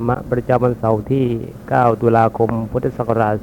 [0.00, 1.26] รมะประจำวันเสาร์ที่
[1.64, 3.34] 9 ตุลาคม พุทธศักราช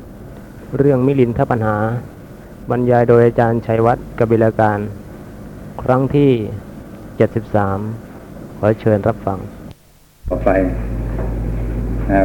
[0.00, 1.76] 2536 เรื่องมิลินทปัญหา
[2.70, 4.78] บรรยายโดยอาจารย์ชัยวัฒน์กบิลการ
[5.82, 6.30] ครั้งที่
[7.60, 9.38] 73 ขอเชิญรับฟัง
[10.28, 10.50] ต่อไป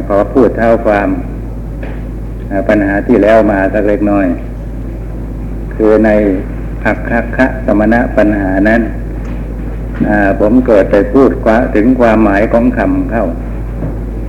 [0.08, 1.08] ขอพูดเท่าความ
[2.68, 4.26] ปัญหาที่แล้วมาสักเล็กน้อย
[5.74, 6.10] คือใน
[6.84, 8.80] อักขคะสมณะปัญหานั้น
[10.40, 13.24] ผมเกิดไปพูดกว่าถึงความหมายของคำเข้า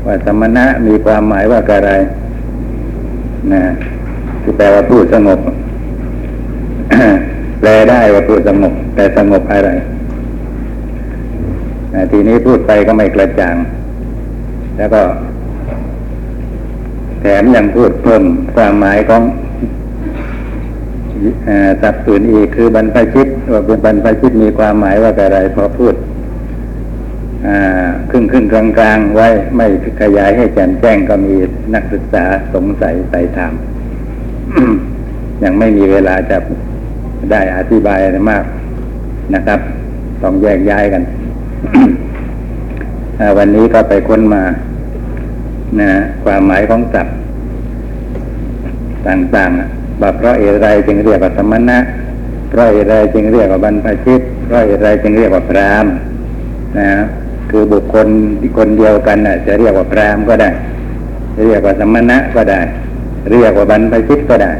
[0.05, 1.91] ว่าสมณะมีความหมายว่าอะไร
[3.53, 3.63] นะ
[4.41, 5.39] คือแปลว่าพูดสงบ
[7.61, 9.69] แปลได้ว่าพูดสงบ แต่สงบอะไร
[12.11, 13.55] ทีนี้พูดไปก็ไม่กระจ่าง
[14.77, 15.01] แล้วก็
[17.21, 18.23] แถมยังพูดเพิ่ม
[18.55, 19.21] ความหมายของ
[21.81, 25.95] สับสนอีกคือบรรพชิตว่าเป็นบรรพชิตมีความหมายว่าอะไรพอพูด
[28.09, 29.67] ครึ่งครึ่งกลางกลางไว้ไม่
[30.01, 31.33] ขยายให้แจ่มแจ้งก็มี
[31.75, 33.53] นักศึกษาสงสัยใส่ถาม
[35.43, 36.37] ยังไม่มีเวลาจะ
[37.31, 38.43] ได้อธิบายอะไรมาก
[39.33, 39.59] นะครับ
[40.21, 41.03] ต้องแยกย้ายกัน
[43.37, 44.43] วันนี้ก็ไปค้นมา
[45.79, 45.89] นะ
[46.23, 47.15] ความหมายของศัพท์
[49.07, 51.77] ต่างๆ ว่าเพราะอะไรจึงเรียกว่าสมณะ
[52.49, 55.85] เพราะอะไรจึงเรียกว่าบรรพชิต เพราะอะไรจึงเรียกว่าพราม
[56.79, 56.89] นะ
[57.49, 58.07] คือบุคคล
[58.39, 60.49] ที่คนเดียวกันน่ะ จะเรียกว่าพรามก็ได้
[61.35, 62.59] จะเรียกว่าสมณะก็ได้
[63.31, 64.51] เรียกว่าบรรพชิตก็ได้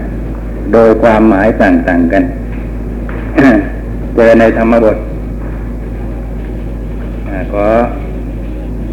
[0.73, 2.23] โดยความหมายต่างๆกัน
[4.15, 4.97] เจอในธรรมบท
[7.27, 7.65] อ่าขอ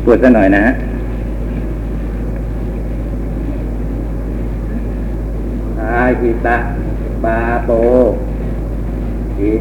[0.04, 0.72] พูดสักหน่อยนะฮะ
[5.80, 6.56] อา หิตะ
[7.24, 7.72] ปาโต
[9.38, 9.52] หิ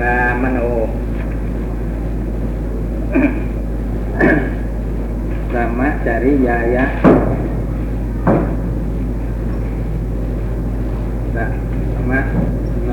[0.00, 0.58] รามโน
[5.52, 6.86] สัมมจริยายะ
[11.34, 11.44] สั
[12.02, 12.12] มม
[12.86, 12.90] โน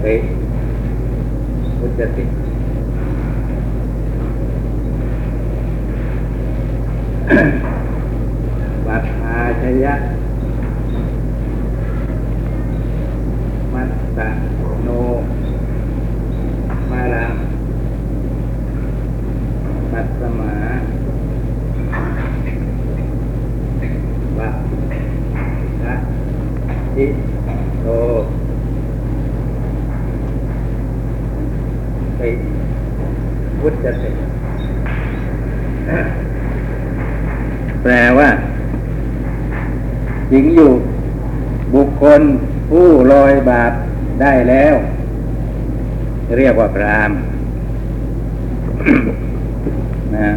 [0.00, 0.18] เฮ้ย
[1.78, 2.24] พุทธติ
[8.86, 9.94] ปัตอาชยะ
[13.72, 14.28] มัตตะ
[14.84, 14.88] โน
[16.90, 17.32] มาลัง
[19.92, 20.54] ปัตสมา
[24.38, 24.48] ปะ
[25.82, 25.94] ทะ
[26.94, 27.06] ทิ
[27.82, 27.88] โต
[32.16, 32.20] ไป
[33.60, 34.10] วุฒิติ
[37.82, 38.28] แปลว่า
[40.30, 40.70] หญิงอยู่
[41.74, 42.20] บุคคล
[42.70, 43.72] ผู้ลอยบาป
[44.20, 44.74] ได้แล้ว
[46.38, 47.10] เรียกว่าพราม
[50.16, 50.28] นะ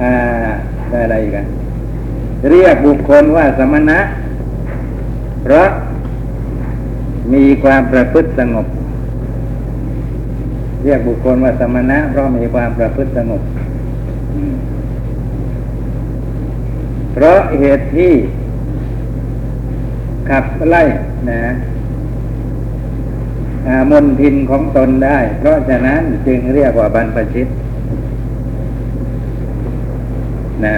[0.00, 0.12] อ่า
[0.90, 1.44] ได้อะไรอีกอะ
[2.50, 3.98] เรียกบุคคลว่าสมณะ
[5.42, 5.68] เพราะ
[7.32, 8.66] มี ความประพฤติสงบ
[10.84, 13.42] เรียกบุคคลว่าสมณะเพราะมีความประพฤติสงบ
[17.12, 18.12] เพราะเหตุที่
[20.28, 20.82] ขับไล่
[21.30, 21.42] นะ
[23.90, 27.48] มนทินของตนได้ เพราะฉะนั้นจึงเรียกว่าบรรพชิต
[30.66, 30.76] นะ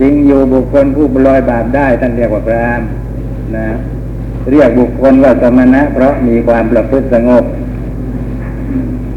[0.00, 2.82] จริงอยู่บุคคลผู้ลอยบาปได้ท่านเรียกว่าพราม
[3.56, 3.68] นะ
[4.50, 7.44] เรียกบุคคลว่าสมณะ เพราะมีความประพฤติสงบ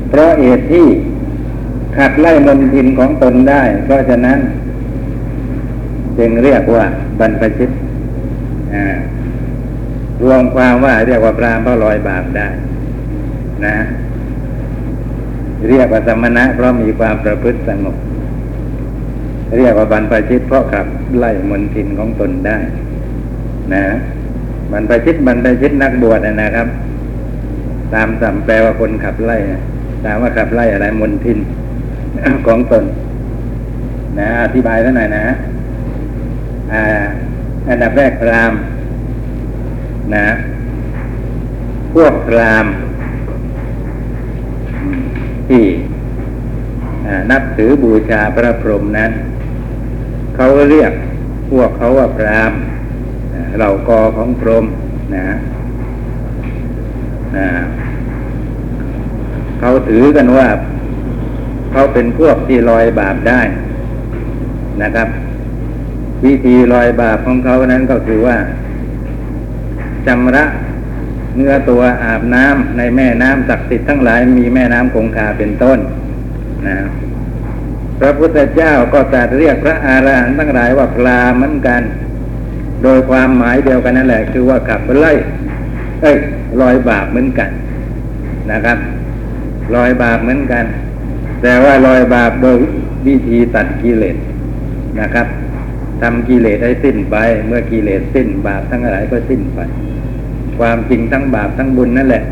[0.09, 0.87] เพราะเหตุที่
[1.97, 4.39] ขัดไล่มนทินของตนได้ เพราะฉะนั้น
[6.17, 6.85] จึงเรียกว่า
[7.19, 7.69] บรรพชิต
[10.23, 12.47] รวมความว่าเรียกว่าพรามเพราะลอยบาปได้
[13.65, 13.75] นะ
[15.69, 17.95] เรียกว่าสมณะ เพราะมีความประพฤติสงบ
[19.57, 20.85] เรียกว่าบรรพชิตเพราะขับ
[21.19, 22.57] ไล่มนทินของตนได้
[23.73, 23.83] นะ
[24.71, 26.67] บรรพชิตบรรพชิตนักบวชนะครับ
[27.93, 29.37] ตามสัมแปลว่าคนขับไล่
[30.03, 31.37] ถามว่าขับไล่อะไรมนทิน
[32.47, 32.83] ของตน
[34.19, 35.25] นะอธิบายสักหน่อยนะ
[36.73, 36.85] อ่า
[37.69, 38.53] อันดับแรกพราม
[40.15, 40.25] นะ
[41.93, 42.65] พวกพราม
[45.49, 45.63] ที่
[47.31, 49.11] นับถือบูชาพระพรหมนั้น
[50.35, 50.91] เขาเรียก
[51.51, 52.51] พวกเขาว่าพราม
[53.57, 54.65] เหล่ากอของพรหม
[55.15, 55.23] นะ
[57.37, 57.47] นะ
[59.59, 60.47] เขาถือกันว่า
[61.71, 63.41] เขาเป็นพวกที่ลอยบาปได้
[64.83, 65.07] นะครับ
[66.25, 68.37] วิธีลอยบาปของเขานั้นก็คือว่า
[70.05, 70.45] ชำระ
[71.35, 75.79] เนื้อตัวอาบน้ำในแม่น้ำศักดิ์สิทธิ์ทั้งหลายมีแม่น้ำคงคาเป็นต้น
[76.67, 76.77] นะ
[77.99, 81.81] พระพุทธเจ้าก็ตรัสเรียกพระอารหันต์ทั้งหลายว่าปลาเหมือนกัน
[82.83, 85.13] โดยความหมายเดียวกันนั่นแหละ คือว่าขับไล่
[86.01, 86.17] เอ้ย
[86.61, 87.49] ลอยบาปเหมือนกัน
[88.51, 88.77] นะครับ
[89.75, 90.65] ลอยบาปเหมือนกัน
[91.41, 92.55] แต่ว่าลอยบาปโดย
[93.07, 94.17] วิธีตัดกิเลส
[95.01, 95.27] นะครับ
[96.01, 97.15] ทำกิเลสให้สิ้นไป
[97.47, 99.59] เมื่อกิเลสสิ้นบาปทั้งหลายก็สิ้นไป
[100.59, 102.23] ความจริงทั้งบาปทั้งบุญนั่นแหละ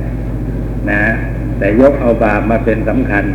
[0.89, 1.01] นะ
[1.59, 3.25] แต่ยกเอาบาปมาเป็นสำคัญ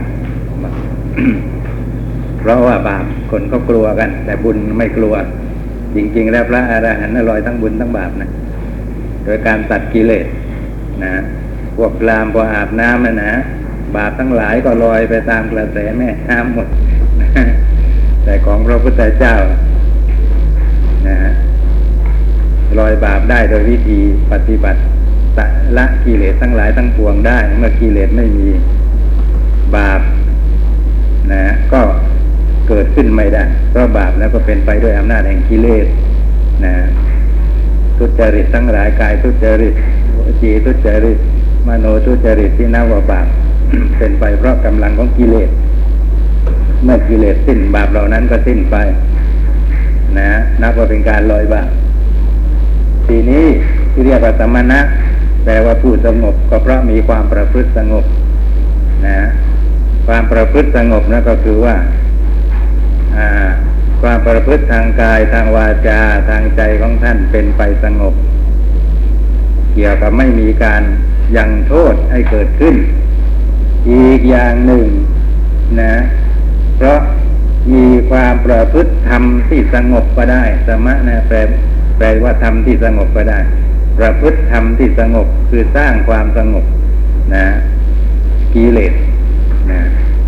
[2.41, 5.15] เพราะว่าบาปคนก็กลัวกัน แต่บุญไม่กลัว
[5.97, 8.31] จริงๆแล้วพระอรหันต์น่ะลอยทั้งบุญทั้งบาปนะ
[9.25, 10.27] โดยการตัดกิเลส
[11.03, 11.13] นะ
[11.77, 13.33] พวกรามพออาบน้ำนะนะ
[13.97, 16.69] บาปทั้งหลายก็ลอยไปตามกระแสแม่น้ำหมด
[17.21, 17.29] นะ
[18.25, 19.37] แต่ของพระพุทธเจ้า
[21.09, 21.33] นะฮะ
[22.79, 24.01] ลอยบาปได้โดยวิธี
[24.33, 24.81] ปฏิบัติ
[25.39, 25.41] ต
[25.77, 28.49] ละกิเลสทั้งหลายทั้งปวงได้ เมื่อกิเลสไม่มี
[29.77, 30.01] บาป
[31.33, 31.81] นะฮะก็
[32.69, 35.87] เกิดขึ้นไม่ได้ เพราะบาปแล้วก็เป็นไปด้วยอำนาจแห่งกิเลส
[36.65, 36.75] นะ
[37.99, 39.75] ทุจริตทั้งหลายกายทุจริต
[40.41, 41.19] จีทุจริต
[41.67, 43.27] มโนทุจริตที่นับว่าบาป
[43.99, 45.51] เป็นไปเพราะกำลังของกิเลส
[46.85, 48.77] เมื่อกิเลสสิ้นบาปเหล่านั้นก็สิ้นไป
[50.19, 50.29] นะ
[50.63, 51.71] นับว่าเป็นการลอยบาป
[53.07, 53.45] ทีนี้
[53.93, 54.81] ที่เรียกว่าสมณะ
[55.45, 58.05] แปลว่าผู้สงบก็เพราะมีความประพฤติสงบ
[59.07, 59.19] นะ
[60.07, 61.75] ความประพฤติสงบนั่นก็คือว่า
[64.01, 66.01] ความประพฤติทางกายทางวาจา
[66.31, 68.15] ทางใจของท่านเป็นไปสงบ
[69.75, 70.83] เกี่ยวกับไม่มีการ
[71.37, 72.75] ยังโทษให้เกิดขึ้น
[73.91, 74.87] อีกอย่างหนึ่ง
[75.81, 75.95] นะ
[76.77, 76.99] เพราะ
[77.73, 81.37] มีความประพฤติธรรมที่สงบก็ได้ สมะนะแปล
[81.99, 83.39] แปลว่าธรรมที่สงบก็ได้
[83.99, 86.65] ประพฤติธรรมที่สงบคือสร้างความสงบ
[87.35, 87.47] นะ
[88.55, 88.93] กิเลส
[89.71, 89.81] นะ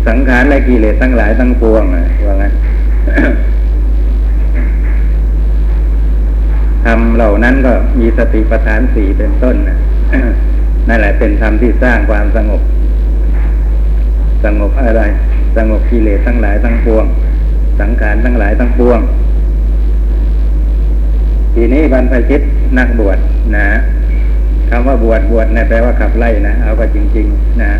[0.07, 2.53] สังขารและกิเลสทั้งหลายทั้งปวงนะว่างั้น
[6.85, 9.77] ธรรมเหล่านั้นก็มีสติปัฏฐานสี่เป็นต้นนะ
[10.89, 12.61] นั่นแหละเป็นธรรมที่สร้างความสงบ
[14.43, 15.03] สงบอะไร
[15.57, 17.05] สงบกิเลสทั้งหลายทั้งปวง
[17.79, 18.99] สังขารทั้งหลายทั้งปวง
[21.53, 22.41] ทีนี้บรรพชิต
[22.77, 23.17] นักบวช
[23.55, 23.67] นะ
[24.69, 27.71] คำว่าบวชบวชนะแปลว่าขับไล่นะเอาก็จริง ๆ นะ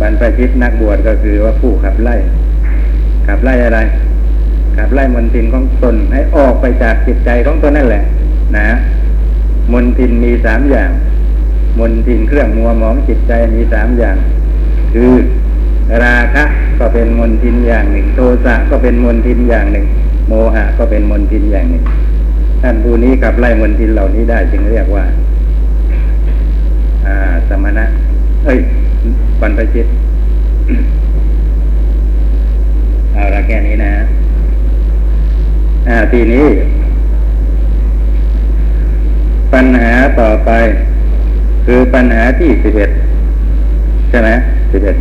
[0.00, 2.16] บรรพชิตนักบวชก็คือว่าผู้ขับไล่
[3.28, 3.80] ขับไล่อะไร
[4.76, 8.02] ขับไล่มนทินของตนให้ออกไปจากจิตใจของตนนั่นแหละ
[8.56, 8.68] นะ
[9.72, 10.90] มนทินมีสามอย่าง
[11.78, 14.16] มนทินเครื่องมัวหมองจิตใจมีสามอย่าง
[14.94, 15.12] คือ
[16.04, 16.44] ราคะ
[16.78, 19.86] ก็เป็นมนทินอย่างหนึ่ง โทสะก็เป็นมนทินอย่างหนึ่ง
[20.28, 21.84] โมหะก็เป็นมนทินอย่างหนึ่ง
[22.62, 25.04] ท่านผู้นี้ขับไล่มนทินเหล่านี้ได้จึงเรียกว่า
[27.06, 27.14] อ่า
[27.48, 27.84] สมณะ
[28.44, 28.58] เอ้ย
[29.40, 29.86] บรรพชิต
[33.18, 33.92] เอาละแค่นี้นะ
[35.88, 36.46] อ่าทีนี้
[39.52, 40.50] ปัญหาต่อไป
[41.66, 42.90] คือปัญหาที่สิบเอ็ด
[44.08, 44.30] ใช่ไหม
[44.72, 44.96] สิบเอ็ด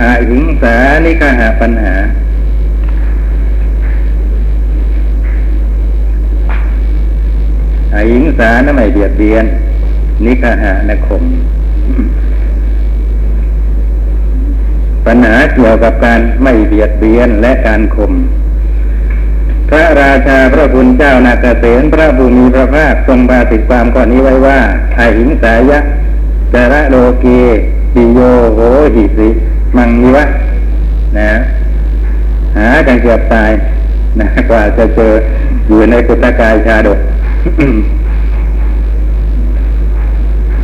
[0.00, 0.74] อาหิงสา
[1.04, 1.94] นิคหาปัญหา
[7.94, 9.44] อาหิงสานะไม่เบียดเบียน
[10.24, 11.24] นิคหานะข่ม
[15.06, 18.12] ปัญหาเกี่ยวกับการไม่เบียดเบียนและการข่ม
[19.68, 24.58] พระราชาพระคุณเจ้านาเกษตพระบุมีพระภาคทรงบาติความก่อนนี้ไว้ว่า
[24.98, 25.78] อาหิงสายะ
[26.52, 27.26] จาระโลเก
[27.94, 28.18] ปิโย
[28.54, 28.60] โห
[28.94, 29.28] หิสิ
[29.76, 30.24] มังนิวะ
[31.18, 31.30] นะ
[32.56, 33.50] หากันเกือบตาย
[34.20, 35.12] นะกว่าจะเจอ
[35.68, 36.98] อยู่ในพุทธกายชาดก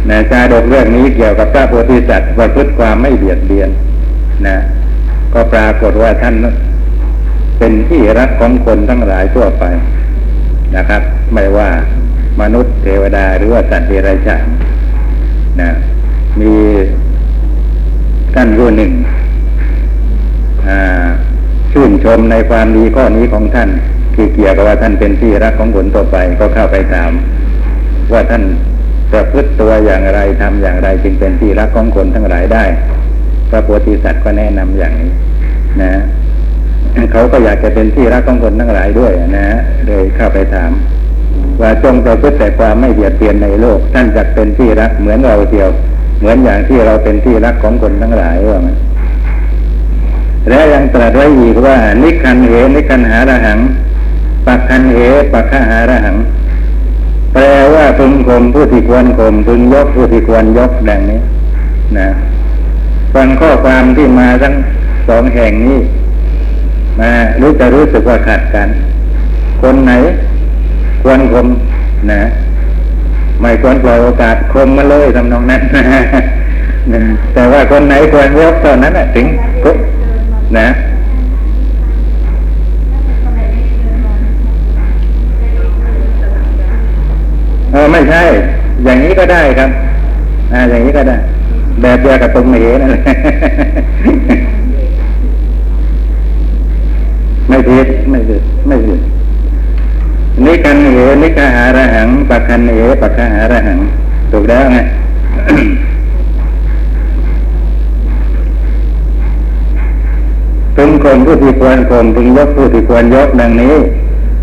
[0.08, 3.70] นะชาดกเรื่องนี้เกี่ยวกับพระโพธิสัตว์ประพฤติความไม่เบียดเบียน
[4.46, 4.56] นะ
[5.34, 6.34] ก็ปรากฏว่าท่าน
[7.58, 9.64] เป็นที่รักของคนทั้งหลายทั่วไป
[10.76, 11.02] นะครับ
[11.34, 11.68] ไม่ว่า
[12.40, 14.46] มนุษย์เทวดาหรือว่าสัตว์เดรัจฉาน
[15.60, 15.70] นะ
[16.40, 16.52] มี
[18.34, 18.92] ท่านผู้หนึ่ง
[21.72, 23.70] ชื่นชมในความดีข้อนี้ของท่าน
[24.14, 27.10] คือเกี่ยวกับว่าท่านเป็นที่รักของคนทั่วไปก็เข้าไปถาม
[28.12, 28.42] ว่าท่าน
[29.12, 32.64] ประพฤติตัวอย่างไรทำอย่างไรจึงเป็นที่รักของคนทั้งหลายได้
[33.50, 35.10] พระโพธิสัตว์ก็แนะนำอย่างนี้
[35.82, 35.92] นะ
[37.12, 39.48] เขาก็อยากจะเป็นที่รักของคนทั้งหลายด้วยนะ
[39.86, 40.70] เลยเข้าไปถาม
[41.60, 45.68] ว่าจงประพฤติแต่ความไม่เบียดเบียนในโลกท่านจะเป็นที่รักเหมือนเราเดียว
[46.18, 48.76] เหมือนอย่างที่เราเป็นที่รักของคนทั้งหลายว่ามัน
[50.48, 53.58] และยังตรัสไว้อีกว่า นิคันเหนิคันหาระหัง
[54.46, 54.98] ปักคันเห
[55.32, 56.16] ปักขหาระหัง
[57.32, 61.20] แปลว่าพึงข่มผู้ที่ควรข่มพึงยกผู้ที่ควรยกดังนี้
[61.98, 62.08] นะ
[63.14, 64.54] ฟังข้อความที่มาทั้ง
[65.08, 65.78] สองแห่งนี้
[67.00, 68.68] มารู้จะรู้สึกว่าขัดกัน
[69.62, 69.92] คนไหน
[71.02, 71.46] ควรข่ม
[72.12, 72.22] นะ
[73.40, 75.62] ไม่ควรปล่อยโอกาสข่มมาเลยทำนองนั้น
[76.92, 77.02] นะ
[77.34, 79.26] แต่ว่าคนไหนควรยกตอนนั้นน่ะถึง
[79.62, 79.76] ปุ๊บ
[80.58, 80.66] นะ
[87.72, 88.22] เออไม่ใช่
[88.84, 89.70] อย่างนี้ก็ได้ครับ
[90.52, 91.16] อ่า อย่างนี้ก็ได้
[91.82, 93.02] แบบเดียวกับตรงเหนนั่นแหละ
[97.48, 99.00] ไม่ผิดไม่ผิดไม่ผิด
[100.44, 100.88] นิกันเห
[101.22, 103.78] นิกหาระหังปักคันเหปักขหาระหัง
[104.30, 104.78] ถูกแล้วไง
[110.76, 113.74] พึงข่มผู้ที่ควรข่มพึงยกผู้ที่ควรยกดังนี้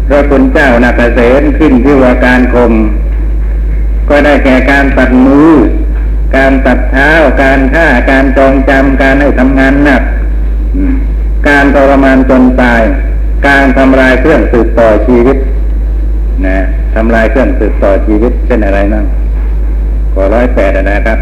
[0.07, 2.73] พระคุณเจ้านาคเสนขึ้นที่ว่าการข่ม
[4.09, 5.49] ก็ได้แก่การตัดมือ
[6.35, 7.11] การตัดเท้า
[7.43, 10.01] การฆ่าการจองจำการให้ทำงานหนัก
[11.49, 12.81] การทรมานจนตาย
[13.47, 15.37] การทำลายเครื่องสืบต่อชีวิต
[16.47, 16.57] นะ
[16.95, 19.05] ทำลายเครื่องสืบต่อชีวิตเป็นอะไรนั่ง
[20.13, 21.19] ขอร้อยแปดนะครับ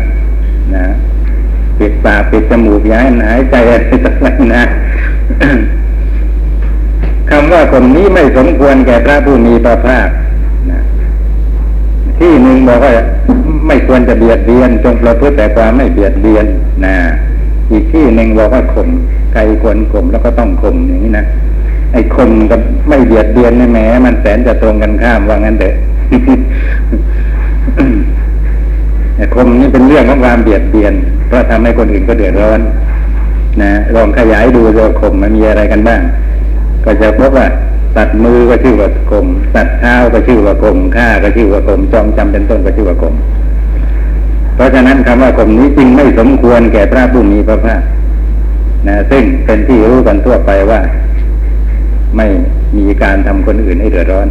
[0.76, 0.86] นะ
[1.80, 4.64] ปิดปากปิดจมูกย้ายหายใจอะไรต่างๆนะ
[7.30, 10.08] คำว่าคนนี้ไม่สมควรแก่พระผู้มีพระภาค
[12.20, 12.94] ที่หนึ่งบอกว่า
[13.68, 16.46] ไม่ควรจะเบียดเบียน จงประพฤติแต่ความไม่เบียดเบียน
[16.86, 16.96] นะ
[17.72, 18.90] อีกที่หนึ่งบอกว่าข่ม
[19.34, 21.26] ใครควรข่มแล้วก็ต้องข่มอย่างนี้นะ
[21.94, 25.76] ไอ้ข่มกับไม่เบียดเบียนนี่แหมมันแสนจะตรงกันข้ามว่างั้นเถอะ
[29.18, 30.94] ไอ้ข่มนี่เป็นเรื่องของความเบียดเบียน
[31.28, 32.60] เพราะทำให้คนอื่นก็เดือดร้อน
[33.62, 36.02] นะลองขยายดูเรื่องข่มมันมีอะไรกันบ้าง
[36.86, 37.48] ก็จะพบว่า
[37.98, 43.16] ตัดมือก็ชื่อว่าข่มตัดเท้าก็ชื่อว่าข่มฆ่าก็ชื่อว่าข่มจองจำเป็นต้นก็ชื่อว่าข่ม
[44.56, 47.82] เพราะฉะนั้นคำว่าข่มนี้จึงไม่สมควรแก่พระผู้มีพระภาค
[48.88, 50.80] นะซึ่งเป็นที่รู้กันทั่วไปว่า
[52.18, 52.28] ไม่
[52.78, 54.28] มีการทำคนอื่นให้เดือดร้อน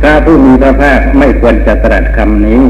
[0.00, 2.62] พระผู้มีพระภาคไม่ควรจะตรัสคำนี้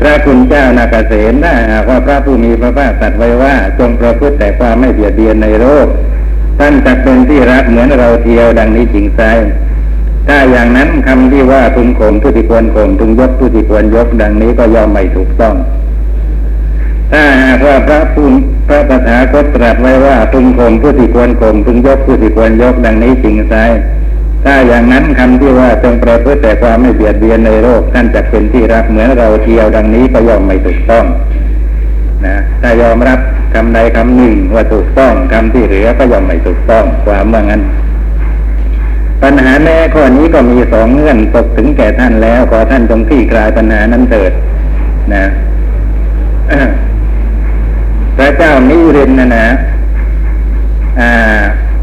[0.00, 5.86] พระคุณเจ้านาเสนถ้าหากว่าพระผู้มีพระภาคตรัสไว้ว่า จงประพฤติแต่ความไม่เบียดเบียนในโลก
[6.60, 9.20] ท่านจะเป็นที่รักเหมือนเราเทียวดังนี้จริงไซ
[10.28, 15.54] ถ้าอย่างนั้นคำที่ว่าพึงข่มผู้ที่ควรข่มพึงยกผู้ที่ควรยกดังนี้ก็ย่อมไม่ถูกต้อง
[17.12, 18.28] ถ้าหากว่าพระผู้
[18.68, 23.54] พระตถาคตตรัสไว้ว่าพึงข่มผู้ที่ควรข่มพึงยกผู้ที่ควรยกดังนี้จริงไซ
[24.44, 31.04] ถ้าอย่างนั้นคำที่ว่าจงประพฤติแต่ความไม่เบียดเบียนในโลกท่านจะเป็นที่รักเหมือนเราเทียวดังนี้ก็ย่อมไม่ถูกต้อง
[32.26, 33.18] นะถ้ายอมรับ
[33.54, 37.62] คำใดคำหนึ่งว่าถูกต้องคำที่เหลือก็ย่อมไม่ถูกต้องความว่างั้น
[39.22, 44.32] ปัญหาแม่ข้อนี้ก็มีสองเงื่อนตกถึงแก่ท่านแล้วขอท่านจงคลี่คลายปัญหานั้นเถิด
[45.14, 45.24] นะ
[48.16, 49.46] พระเจ้านิรินนะนะ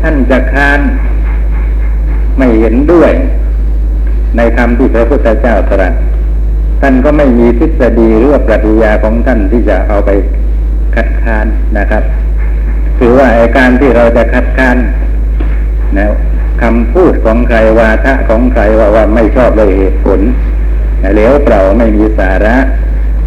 [0.01, 0.79] ท่านจะค้าน
[2.37, 3.11] ไม่เห็นด้วย
[4.37, 5.93] ในคำที่พระพุทธเจ้าตรัส
[6.81, 10.09] ท่านก็ไม่มีทฤษฎีหรือว่าปรัชญาของท่านที่จะเอาไป
[10.95, 11.45] คัดค้าน
[11.77, 12.03] นะครับ
[12.97, 14.77] คือว่าไอการที่เราจะคัดค้าน
[15.97, 16.05] นะ
[16.61, 20.19] คำพูดของใครวาทะของใครว่าว่าไม่ชอบเลยเหตุผล
[21.13, 22.55] เหลวเปล่าไม่มีสาระ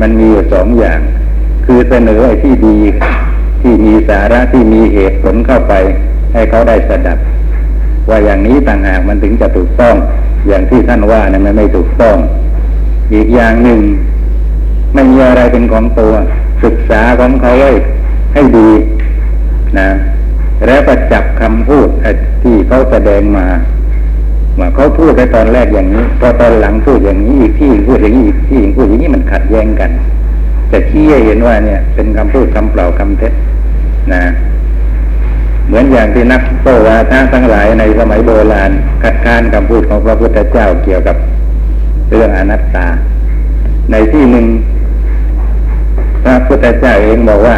[0.00, 1.00] มันมีอยู่สองอย่าง
[1.66, 2.76] คือเสนอไอ้ที่ดี
[3.62, 5.74] ที่มีสาระที่มีเหตุผลเข้าไป
[6.34, 7.18] ให้เขาได้สดับ
[8.08, 9.94] ว่าอย่างนี้ต่างหากมันถึงจะถูกต้อง
[10.48, 12.16] อย่างที่ท่านว่านะมันไม่ถูกต้อง
[13.14, 13.80] อีกอย่างหนึ่ง
[14.94, 16.12] ไม่มีอะไรเป็นของตัว
[16.64, 17.70] ศึกษาของเขาไว้
[18.34, 18.70] ให้ดี
[19.78, 19.88] นะ
[20.66, 21.88] แล้วประจับคำพูด
[22.42, 23.46] ที่เขาแสดงมา
[24.58, 29.90] ว่าเขาพูดในตอนแรกอย่างนี้ พอตอนหลังพูดอย่างนี้อีกที่พูดอย่างนี้อีกที่พูดอย่างนี้มันขัดแย้งกัน
[30.68, 33.32] แต่ที่เห็นว่าเนี่ย เป็นคำพูดคำเปล่าคำเท็จ
[34.12, 34.22] นะ
[35.66, 38.70] เหมือนอย่างที่นักโตวาทะทั้งหลายในสมัยโบราณ
[39.02, 41.16] คัดค้านคำพูดของพระพุทธเจ้าเกี่ยวกับ
[42.10, 42.86] เรื่องอนัตตา
[43.90, 44.46] ในที่หนึ่ง
[46.24, 47.56] พระพุทธเจ้าเองบอกว่า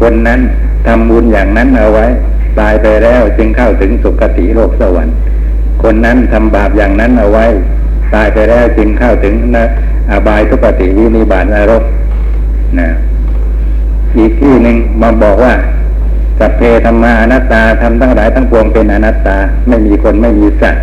[0.00, 0.40] คนนั้น
[0.86, 2.06] ทำบุญอย่างนั้นเอาไว้
[2.60, 5.14] ตายไปแล้วจึงเข้าถึงสุคติโลกสวรรค์
[5.82, 7.46] คนนั้นทำบาปอย่างนั้นเอาไว้
[8.14, 9.64] ตายไปแล้วจึงเข้าถึงนะ
[10.10, 11.82] อบายทุปติวินิบาตนรก
[12.78, 12.88] นะ
[14.18, 15.54] อีกที่หนึ่งมาบอกว่า
[16.38, 19.36] สัพเพธรรมาอนัตตาทำทั้งหลายทั้งปวงเป็นอนัตตา
[19.68, 20.82] ไม่มีคนไม่มีสัตว์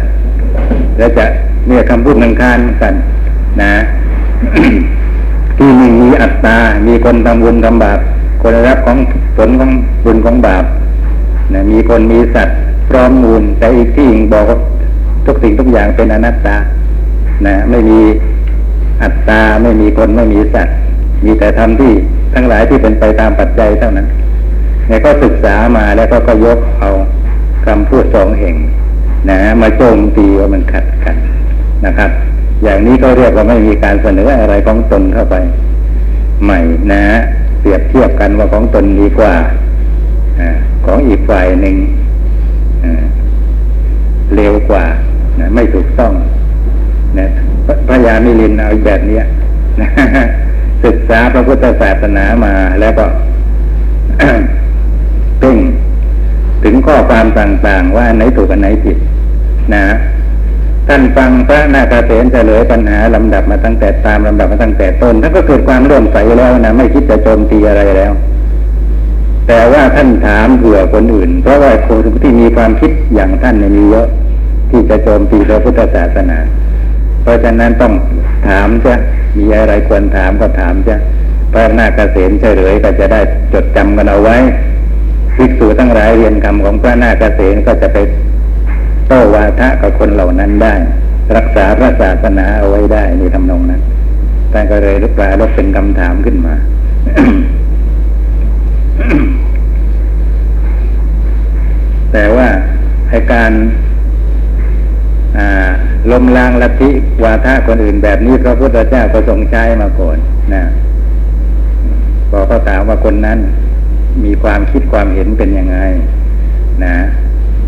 [0.97, 1.25] แล้วจะ
[1.67, 2.93] เนี่ยคำพูดหนึ่งคานกัน
[3.61, 3.73] นะ
[5.57, 7.99] ที่หนึ่งมีอัตตา มีคนทำบุญทำบาป
[8.41, 8.97] คนรับของ
[9.37, 9.71] ผลของ
[10.05, 10.65] บุญของบาป
[11.53, 12.57] นะมีคนมีสัตว์
[12.89, 14.57] พร้อมมูล แต่อีกที่หนึ่งบอกว่า
[15.25, 16.55] ทุกสิ่งทุกอย่างเป็นอนัตตา
[17.45, 17.99] นะ ไม่มี
[19.03, 20.75] อัตตา ไม่มีคนไม่มีสัตว์
[21.25, 21.91] มีแต่ธรรมที่
[22.33, 24.07] ทั้งหลายที่เป็นไปตามปัจจัยเท่านั้น
[24.87, 26.89] เนี่ยก็ศึกษามาแล้วก็ก็ยกเอา
[27.65, 28.55] คำพูดสองแห่ง
[29.29, 31.15] นะ มาโจมตีว่ามันขัดกัน
[31.85, 32.09] นะครับ
[32.63, 35.35] อย่างนี้ก็เรียกว่าไม่มีการเสนออะไรของตนเข้าไป
[36.43, 36.59] ใหม่
[36.93, 37.03] นะ
[37.59, 39.33] เปรียบเทียบกันว่าของตนดีกว่า
[40.39, 40.41] อ
[40.85, 41.75] ของอีกฝ่ายหนึ่ง
[44.35, 44.85] เร็วกว่า
[45.39, 46.13] นะไม่ถูกต้อง
[47.19, 47.27] นะ
[47.87, 49.23] พระยามิลินเอาแบบเนี้ย
[49.81, 49.87] นะ
[50.85, 53.05] ศึกษาพระพุทธศาสนามาแล้วก็
[55.39, 55.57] เพ่ง
[56.63, 58.97] ถึงข้อความต่างๆ ว่าอันไหนถูกอันไหนผิด
[59.75, 59.83] นะ
[60.87, 68.11] ท่านฟังพระนาคาเสนเฉลยปัญหาลำดับมาตั้งแต่ตามลำดับมาตั้งแต่ต้นท่านก็เกิดความเลื่อมใสแล้วนะไม่คิดจะโจมตีอะไรแล้ว
[69.47, 74.07] แต่ว่าท่านถามเผื่อคนอื่น เพราะว่าคนที่มีความคิดอย่างท่านเนี่ยมีเยอะ
[74.69, 76.37] ที่จะโจมตีพระพุทธศาสนา
[77.21, 77.93] เพราะฉะนั้นต้อง
[78.47, 78.95] ถามจ้ะ
[79.37, 80.95] มีอะไรควรถามก็ถามจ้ะ
[81.51, 83.21] พระนาคเษนเฉลยก็จะได้
[83.53, 84.37] จดจำกันเอาไว้
[85.35, 87.97] ภิกษุทั้งหลายเรียนคำของพระนาคเษนก็จะไป
[89.13, 90.75] โต้วาทะกับคนเหล่านั้นได้
[91.37, 93.81] รักษาพระศาสนาเอาไว้ได้ในทำนองนั้น
[94.53, 96.55] ท่ก็เลยรึกลาแล้วเป็นคำถามขึ้นมา
[102.11, 102.47] แต่ว่า
[103.09, 103.51] ให้การ
[106.11, 106.89] ลมล้างลัทธิ
[107.23, 110.17] วาทะคนอื่นแบบนี้พระพุทธเจ้าก็ทรงใช้มาก่อน
[110.53, 110.63] นะ
[112.29, 113.39] พอเขาถามว่าคนนั้น
[114.23, 115.77] มีความคิดความเห็นเป็นยังไง
[116.85, 116.95] นะ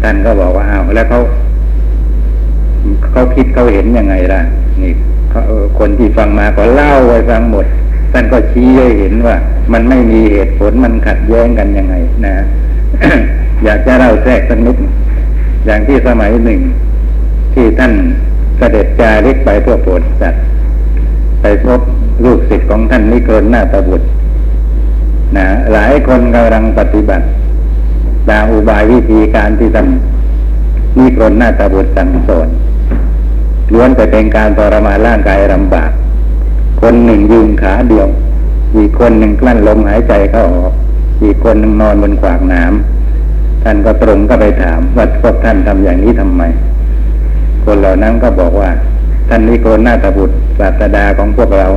[0.03, 1.19] ท่านก็บอกว่าอ้าวแล้วเขา
[3.11, 4.41] เขาคิดเขาเห็นยังไงล่ะ
[4.81, 4.91] นี่
[5.79, 7.65] คนที่ฟังมาก็เล่าไว้ฟังหมด
[8.11, 9.35] ท่านก็ชี้ให้เห็นว่า
[9.73, 11.95] มันไม่มีเหตุผลมันขัดแย้งกันยังไง
[12.25, 12.35] นะ
[13.65, 14.77] อยากจะเล่าแทรกสักนิด
[15.65, 16.59] อย่างที่สมัยหนึ่ง
[17.53, 17.93] ที่ท่าน
[18.57, 20.41] เสด็จจาริกไปเพื่อโปรดสัตว์
[21.41, 21.81] ไปพบ
[22.23, 24.07] ลูกศิษย์ของท่านนิโครนนาตบุตร
[25.37, 27.25] นะหลายคนกำลังปฏิบัติ
[28.29, 29.87] ตามอุบายวิธีการที่ท่าน
[30.97, 32.47] นิโครนนาตาบุตรสั่งสอน
[33.73, 35.91] ล้วนแต่เป็นการทรมานร่างกายลำบาก
[36.81, 38.07] คนหนึ่งยืนขาเดียว
[38.77, 40.73] อีกคนหนึ่งกลั้นลมหายใจเข้าออก
[41.23, 46.41] อีกคนหนึ่งนอนบนขวากน้ำท่านก็ตรงก็ไปถามว่าพวกท่านทำอย่างนี้ทำไม
[47.65, 48.69] คนเหล่านั้นก็บอกว่า
[49.29, 51.67] ท่านนิโครนาตบุตรศาสดาของพวกเรา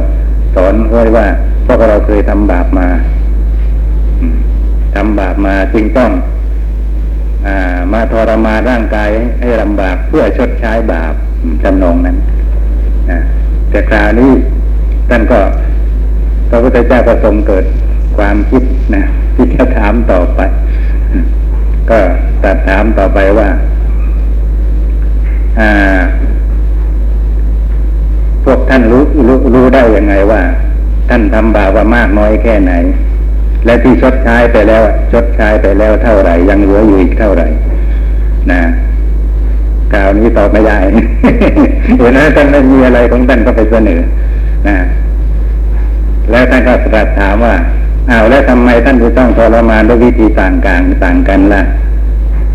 [0.54, 1.26] สอนไว้ว่า
[1.66, 2.88] พวกเราเคยทำบาปมา
[4.94, 6.10] ทำบาปมาจึงต้อง
[7.92, 11.14] มาทรมานร่างกายให้ลำบากเพื่อชดใช้บาป
[11.62, 12.16] จำนองนั้น
[13.70, 14.32] แต่คราวนี้
[15.08, 15.40] ท่านก็
[16.48, 17.64] พระพุทธเจ้าก็ทรงเกิด
[18.16, 18.62] ความคิด
[18.94, 19.02] นะ
[19.34, 20.40] ที่จะถามต่อไป
[21.90, 21.98] ก็
[22.42, 23.48] ตัดถามต่อไปว่า
[25.60, 25.70] อ่า
[28.44, 30.42] พวกท่านรู้รู้รู้ได้ยังไงว่า
[31.08, 32.72] ท่านทำบาปว่ามากน้อยแค่ไหน
[33.66, 37.46] และที่ชดใช้ไปแล้ว ชดใช้ไปแล้วเท่าไหร่ ยังเหลืออยู่อีกเท่าไหร่
[38.52, 38.62] นะ
[39.94, 40.78] กล่าวนี้ตอบไม่ได้
[41.98, 44.00] เห็นไหมท่านไม่มีอะไรของท่านก็ไปเสนอ
[44.68, 44.76] นะ
[46.30, 47.54] แล้วท่านก็ตรัสถามว่า
[48.10, 51.62] อ้าวแล้วทำไมท่านจะต้องทรมานด้วยวิธีต่างกันต่างกันล่ะ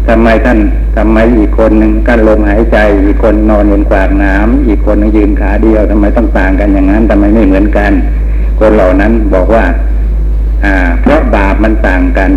[0.08, 0.58] ทำไมท่าน
[0.97, 7.91] ทำไมอีกคนหนึ่งกั้นลมหายใจ อีกคนนอนบนกวากน้ำอีกคนนึงยืนขาเดียวทำไมต้องต่างกันอย่างนั้นทำไมไม่เหมือนกัน
[8.60, 9.63] คนเหล่านั้นบอกว่า
[11.02, 12.32] เพราะบาปมันต่างกัน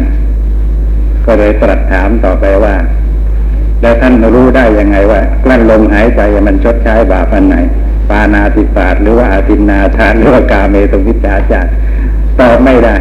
[1.27, 2.75] ก็เลยตรัสถามต่อไปว่า
[3.83, 7.57] แล้วท่านรู้ได้ยังไงว่ากลั้นลมหายใจมันชดใช้บาปอันไหน
[8.11, 11.67] ปานาติปาตหรือว่าอาตินนาทานหรือว่ากาเมตุวิจาจาร
[12.41, 12.95] ตอบไม่ได้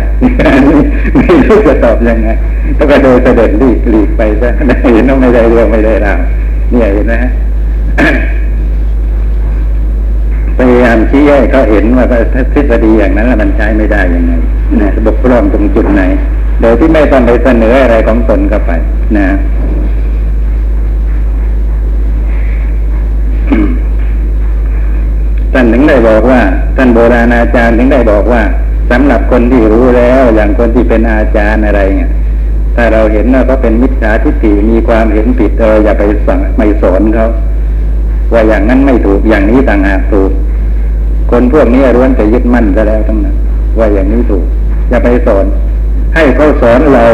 [1.17, 2.29] ไม่รู้จะตอบยังไง
[2.75, 4.49] แล้วก็โดยเสด็จหลีกหลีกไปซะ
[4.93, 6.19] เห็นว่าไม่ได้เรื่องไม่ได้ราว
[6.71, 7.31] เนี่ยเห็นไหมฮะ
[10.57, 12.05] พยายามชี้ให้เขาเห็นว่า
[12.53, 14.33] ทฤษฎีอย่างนั้นมันใช้ไม่ได้ยังไง
[14.81, 16.03] นะบกพร่องตรงจุดไหน
[16.61, 18.71] โดยที่ไม่ต้องไปเสนออะไรของตนเข้าไป
[19.17, 19.27] นะ
[25.53, 26.41] ท่านถึงได้บอกว่า
[26.77, 28.41] ท่านโบราณอาจารย์ถึงได้บอกว่า
[28.91, 32.11] สำหรับคนที่รู้แล้วอย่างคนที่เป็นอาจารย์อะไรเนี่ย
[32.75, 37.27] ถ้าเราเห็นว่าเขาเป็นมิจฉาทิฏฐิมีความเห็นผิดเราอย่าไปสั่งไม่สอนเขา
[38.33, 40.31] ว่าอย่างนั้นไม่ถูกอย่างนี้ต่างหากถูก
[41.33, 43.35] คนพวกนี้ล้วนแต่ยึดมั่นซะแล้วทั้งนั้น
[43.79, 44.43] ว่าอย่างนี้ถูก
[44.89, 45.45] อย่าไปสอน
[46.15, 47.05] ให้เขาสอนเรา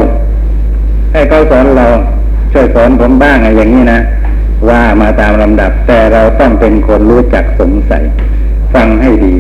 [1.14, 1.88] ให้เขาสอนเรา
[2.52, 4.00] ช่วยสอนผมบ้างอะไรอย่างนี้นะ
[4.70, 8.04] ว่ามาตามลำดับ แต่เราต้องเป็นคนรู้จักสงสัย
[8.74, 9.34] ฟังให้ดี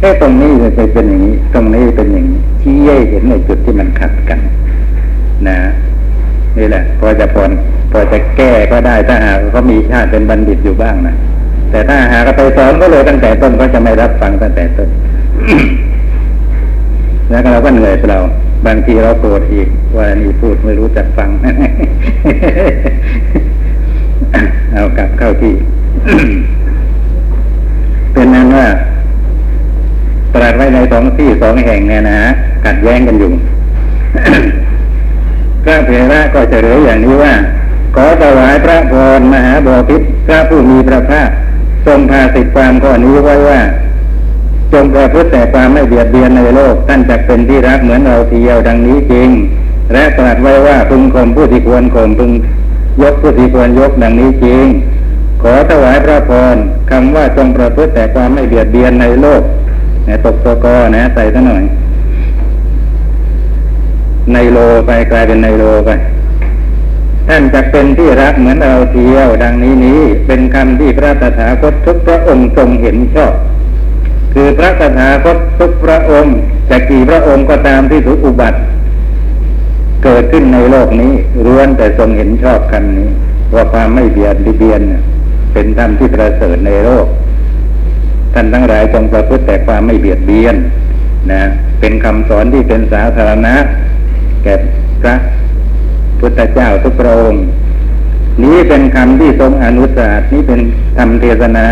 [0.00, 4.40] เอ้ตรงนี้จะเป็นอย่างนี้ ตรงนี้เป็นอย่างนี้ชี้ให้เห็นในจุดที่มันขัดกัน
[5.48, 5.58] นะ
[6.58, 7.42] นี่แหละ พอจะพอ
[7.92, 11.14] พอจะแก้ก็ได้ถ้าหากเขามีชาติเป็นบัณฑิตอยู่บ้างนะ
[11.74, 14.88] แต่ถ้าหากไปสอนก็เลยตั้งแต่ต้นก็จะไม่รับฟังตั้งแต่ต้น
[17.30, 18.18] แล้วเราก็เหนื่อยเรา
[18.66, 21.30] บางทีเราโกรธอีกว่านี่พูดไม่รู้จักฟัง
[24.72, 25.54] เอากลับเข้าที่
[28.12, 28.66] เป็นนั้นว่า
[30.34, 32.30] ตรัสไว้ในสองที่สองแห่งเนี่ยนะฮะ
[32.64, 33.30] ขัดแย้งกันอยู่
[35.64, 37.34] พระเถระก็เฉลยอย่างนี้ว่า
[37.94, 41.30] ขอถวายพระพรมหาบพิตรพระผู้มีพระภาค
[41.86, 43.60] ทรงพาสิความข้อนี้ไว้ว่า
[44.72, 49.28] จงประพฤติแต่ความไม่เบียดเบียนในโลกท่านจะเป็นที่รักเหมือนเราทีเดียวดังนี้จริง
[49.92, 52.30] และตรัสไว้ว่าพึงข่มผู้ที่ควรข่มพึง
[53.02, 54.64] ยกผู้ที่ควรยกดังนี้จริง
[55.42, 56.56] ขอถวายพระพร
[56.90, 59.42] คำว่าจงประพฤติแต่ความไม่เบียดเบียนในโลก
[60.08, 61.64] นี่ยตกตะกอนะใส่ซะหน่อย
[64.32, 65.90] ในโลไปกลายเป็นในโลไป
[67.28, 73.34] ท่านจะเป็นที่รักเหมือนเราเทียว ดังนี้นี้ เป็นคำที่พระตถาคตทุกพระองค์ทรงเห็นชอบ
[74.34, 76.36] คือพระตถาคตทุกพระองค์
[76.70, 78.58] จะกี่พระองค์ก็ตามที่ถูกอุบัติ
[80.04, 81.12] เกิดขึ้นในโลกนี้
[81.44, 83.08] ล้วนแต่ทรงเห็นชอบคำนี้
[83.54, 84.82] ว่าความไม่เบียดเบียน
[85.52, 87.06] เป็นธรรมที่ประเสริฐในโลก
[88.34, 90.56] ท่านทั้งหลายจงประพฤติแต่ความไม่เบียดเบียน
[91.32, 91.42] นะ
[91.80, 93.54] เป็นคำสอนที่เป็นสาธารณะ
[94.42, 94.54] แก่
[95.02, 95.14] พระ
[96.24, 97.42] พุทธเจ้าทุกพระองค์
[98.42, 100.60] นี้เป็นคำที่ทรงอนุสาสนี้เป็น
[100.98, 101.66] ธรรมเทศนา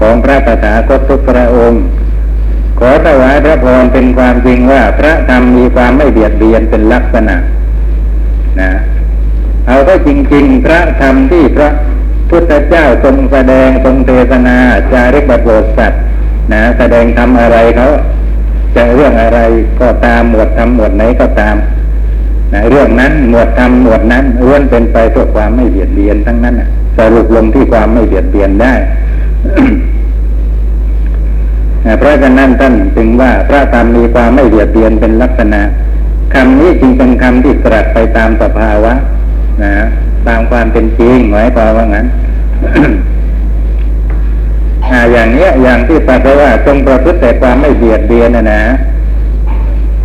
[0.00, 1.82] ของพระตถาคตทุกพระองค์
[2.78, 7.36] ขอถวายพระพรเป็นความจริงว่าพระธรรมมีความไม่เบียดเบียนเป็นลักษณะ
[8.60, 8.70] นะ
[9.66, 11.68] เอาก็จริง ๆ พระธรรมที่พระ
[12.30, 14.56] พุทธเจ้าทรงแสดงทรงเทศนา
[14.92, 16.02] จาริกบัตรโปรสัตว์
[16.52, 17.88] นะแสดงทำอะไรเขา
[18.76, 19.40] จะเรื่องอะไร
[19.80, 21.56] ก็ตามหมวดทำหมวดไหนก็ตาม
[22.52, 26.54] นะเรื่องนั้นหมวดทำหมวดนั้นล้วนเป็นไปเพื่อความไม่เบียดเบียนทั้งนั้น
[26.98, 28.74] สรุปลงที่ความไม่เบียดเบียนได้
[31.98, 35.60] เพราะฉะนั้นท่านจึงว่าพระธรรมมีความไม่เบียดเบียนเป็นลักษณะ
[36.34, 38.94] คำนี้จึงเป็นคำที่ตรัสไปตามสภาวะ
[39.62, 39.72] นะ
[40.28, 42.06] ตามความเป็นจริงหมายความว่างั้น
[45.12, 48.62] อย่างเนี้ยอย่างที่ตรัสไว้ว่าจงประพฤติแต่ความไม่เบียดเบียนนะนะ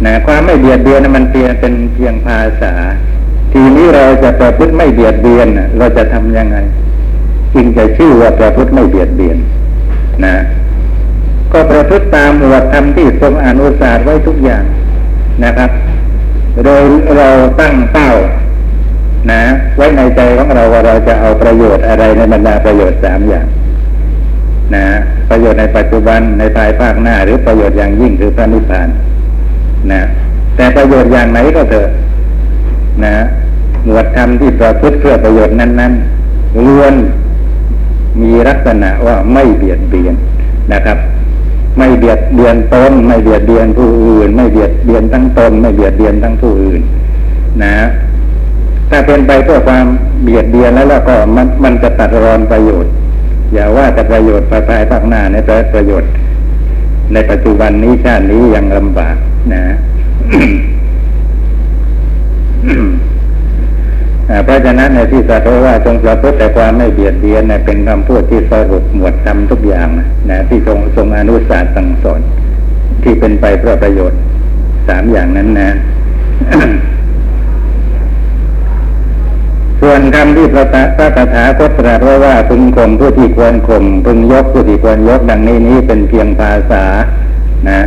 [0.06, 2.74] นะความไม่เบียดเบียนมันเพียงเป็นเพียงภาษา
[3.54, 6.58] ทีนี้เราจะประพฤติไม่เบียดเบียนเราจะทำยังไง
[7.54, 9.38] จึงจะชื่อว่าประพฤติไม่เบียดเบียน
[10.26, 10.36] นะ
[11.52, 14.64] ก็ประพฤติตามหมวดธรรมที่ทรงอนุสาสไว้ทุกอย่าง
[15.44, 15.70] นะครับ
[16.66, 16.84] โดย
[17.18, 17.30] เรา
[17.60, 18.10] ตั้งเป้า
[19.32, 19.42] นะ
[19.78, 23.48] ไว้ในใจของเราว่าเราจะเอาประโยชน์อะไรในบรรดาประโยชน์สามอย่าง
[24.76, 24.86] นะ
[25.30, 28.88] ประโยชน์ในปัจจุบันในภายภาคหน้า หรือประโยชน์อย่างยิ่งคือพระนิพพาน
[29.91, 30.02] นะ
[30.56, 31.88] แต่ประโยชน์อย่างไหนก็เถอะ
[33.06, 33.15] นะ
[33.86, 36.96] หมวดธรรมที่ประพฤติเพื่อประโยชน์นั้นๆล้วน
[38.22, 40.15] มีลักษณะว่าไม่เบียดเบียน
[40.74, 40.98] นะครับ
[41.78, 46.82] ไม่เบียดเบียนตนไม่เบียดเบียนผู้อื่น ไม่เบียดเบียนทั้งตนไม่เบียดเบียนทั้งผู้อื่น
[47.63, 47.76] นะ
[48.89, 49.86] ถ้าเป็นไปเพื่อความ
[50.24, 52.91] เบียดเบียนแล้วแล้วก็มันมันจะตัดรอนประโยชน์
[53.54, 56.10] อย่าว่าแต่ประโยชน์ภายภาคหน้าในแต่ประโยชน์
[57.13, 59.15] ในปัจจุบันนี้ชาตินี้ยังลำบาก
[59.54, 59.64] นะ
[64.44, 69.88] เพราะฉะนั้นในที่สัตว์ว่าจงประพฤติแต่ความไม่เบียดเบียนนะเป็นคำพูดที่สรุปหมวดธรรมทุกอย่าง
[70.30, 72.22] นะที่ทรงทรงอนุสาสสั่งสอน
[73.04, 74.20] ที่เป็นไปเพื่อประโยชน์
[74.88, 75.70] สามอย่างนั้นนะ
[79.82, 86.84] ส่วนคำที่พระตพระตถาคตตรัสไว้ว่าพึงข่มผู้ที่ควรข่มพึงยกผู้ที่ควรยกดังนี้นี้เป็นเพียงภาษา
[87.70, 87.80] นะ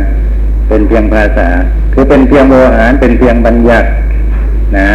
[0.67, 1.47] เป็นเพียงภาษา
[1.93, 3.87] คือเป็นเพียงโมหารเป็นเพียงบัญญัติ
[4.77, 4.89] นะ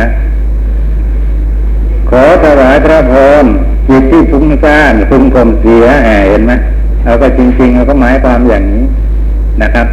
[2.10, 3.44] ขอถวายพระพร
[3.88, 6.52] จิตที่ฟุ้งซ่านฟุ้งข่มเสียแเห็นไหม
[7.04, 8.84] เอาก็จริงๆเราก็หมายความอย่างนี้
[9.62, 9.86] นะครับ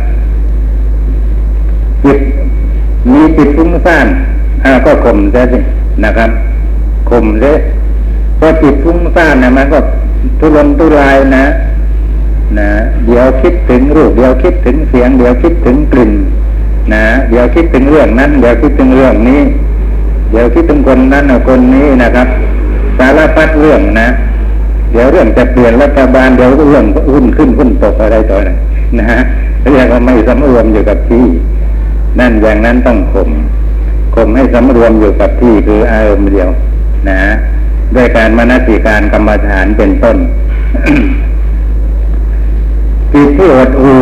[2.03, 2.19] จิต
[3.11, 4.07] มีจิตฟุ้งซ่าน
[4.65, 5.59] อ่าก็ข่มซะสิ
[6.05, 6.29] นะครับ
[7.09, 7.57] ข่มเลย
[8.37, 9.79] เพราะจิตฟุ้งซ่านนะมันก็
[10.39, 11.45] ทุรนทุรายนะ
[12.57, 12.69] นะ
[13.05, 16.11] เดี๋ยวคิดถึงรูปเดี๋ยวคิดถึงเสียง เดี๋ยวคิดถึงกลิ่น
[16.93, 19.41] นะเดี๋ยวคิดถึงเรื่องนั้น เดี๋ยวคิดถึงเรื่องนี้
[20.31, 22.27] เดี๋ยวคิดถึงคนนั้นคนนี้นะครับ
[22.97, 24.07] สารพัดเรื่องนะ
[24.91, 28.51] เดี๋ยวเรื่องจะเปลี่ยนรัฐบาลเดี๋ยวเรื่องหุ้นขึ้นหุ้นตกอะไรต่ออะไร
[28.99, 29.19] นะฮะ
[29.71, 31.25] เรียกว่าไม่สำรวมอยู่กับที่
[32.19, 33.29] นั่นอย่างนั้นต้องข่ม
[34.15, 36.49] ข่มให้สำรวมอยู่กับที่คืออารมณ์เดียว
[37.09, 37.19] นะ
[37.95, 40.17] ด้วยการมนสิการกรรมฐานเป็นต้น
[43.13, 43.93] จิตที่อดหู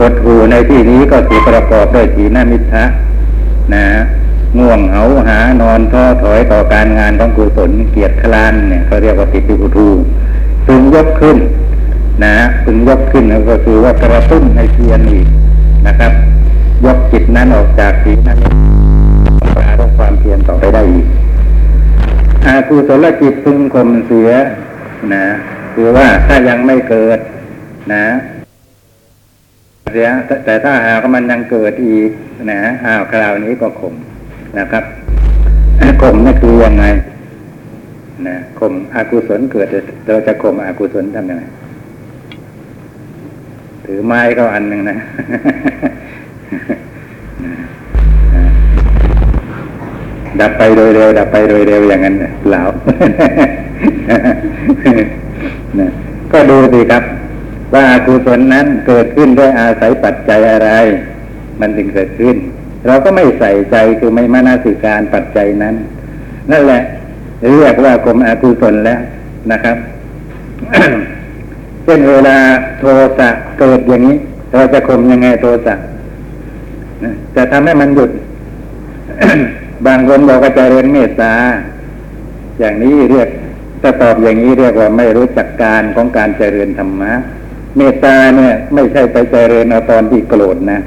[0.00, 2.84] อดหูในที่นี้ก็คือประกอบด้วยสีนามิทะ
[3.74, 3.84] นะ
[4.58, 9.88] ง่วงเหาหานอนท้อถอยต่อการงานของกุศลเกียรติคลานเนี่ยเขาเรียกว่าติดติกุทู
[10.66, 11.36] พึงยกขึ้น
[12.24, 12.34] นะ
[12.64, 15.26] พึงยกขึ้นก็คือว่ากระตุ้นให้เพียรอีก
[15.86, 16.12] นะครับ
[16.84, 18.38] ยกจิตนั้นออกจากสีนั้น
[19.56, 21.06] ปราด้วยความเพียรต่อไปได้อีก
[22.46, 24.30] อากุศลจิตพึงข่มเสีย
[25.14, 25.24] นะ
[25.74, 27.18] คือว่าถ้ายังไม่เกิด
[27.92, 28.04] นะ
[29.92, 30.04] แต่
[30.44, 32.10] แต่ถ้าหากว่ามันยังเกิดอีก
[32.52, 33.94] นะอ้าวคราวนี้ก็ข่ม
[34.58, 34.84] นะครับ
[36.02, 36.84] ข่มนั่นคือยังไง
[38.26, 39.66] นะข่มอกุศลเกิด
[40.06, 41.44] เราจะข่มอกุศลทำยังไง
[43.84, 44.96] ถือไม้ก็อันหนึ่งนะ
[50.40, 52.62] ดับไปโดยเร็วดับไปโดยเร็วอย่างนั้นเปล่า
[55.78, 55.88] นะ
[56.32, 57.02] ก็ดูสิครับ
[57.72, 60.70] ว่าอากุศลนั้นเกิดขึ้นด้วยอาศัยปัจจัยอะไร
[61.60, 62.36] มันถึงเกิดขึ้น
[62.86, 65.74] เราก็ไม่ใส่ใจคือไม่มานาสิการปัจจัยนั้น
[66.50, 66.82] นั่นแหละ
[67.50, 69.00] เรียกว่ากรมอกุศลแล้ว
[69.52, 69.76] นะครับ
[71.84, 72.36] เช่นเวลา
[72.78, 72.84] โท
[73.18, 73.28] สะ
[73.58, 74.16] เกิดอย่างนี้
[74.52, 75.74] เราจะข่มยังไงโทสะ
[77.36, 78.10] จะทำให้มันหยุด
[79.86, 81.34] บางคนบอกว่าเจริญเมตตา
[82.60, 83.28] อย่างนี้เรียก
[83.82, 87.12] ถ้าตอบอย่างนี้เรียกว่าไม่รู้จักการของการเจริญธรรมะ
[87.76, 90.80] เมตตาเนี่ย ไม่ใช่ไปเจริญเอาตอนที่โกรธนะ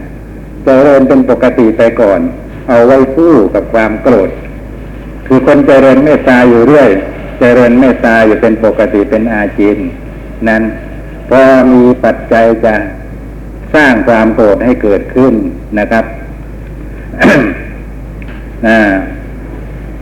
[0.65, 2.19] เจริญเป็นปกติไปก่อน
[2.67, 4.29] เอาไว้สู้กับความโกรธ
[5.27, 6.89] คือคนเจริญเมตตาอยู่เรื่อย
[7.39, 9.77] เจริญเมตตาอยู่เป็นปกติเป็นอาจิน
[10.47, 10.63] นั้น
[11.29, 11.41] พอ
[11.73, 12.75] มีปัจจัยจะ
[13.75, 15.33] สร้างความโกรธให้เกิดขึ้น
[15.79, 16.05] นะครับ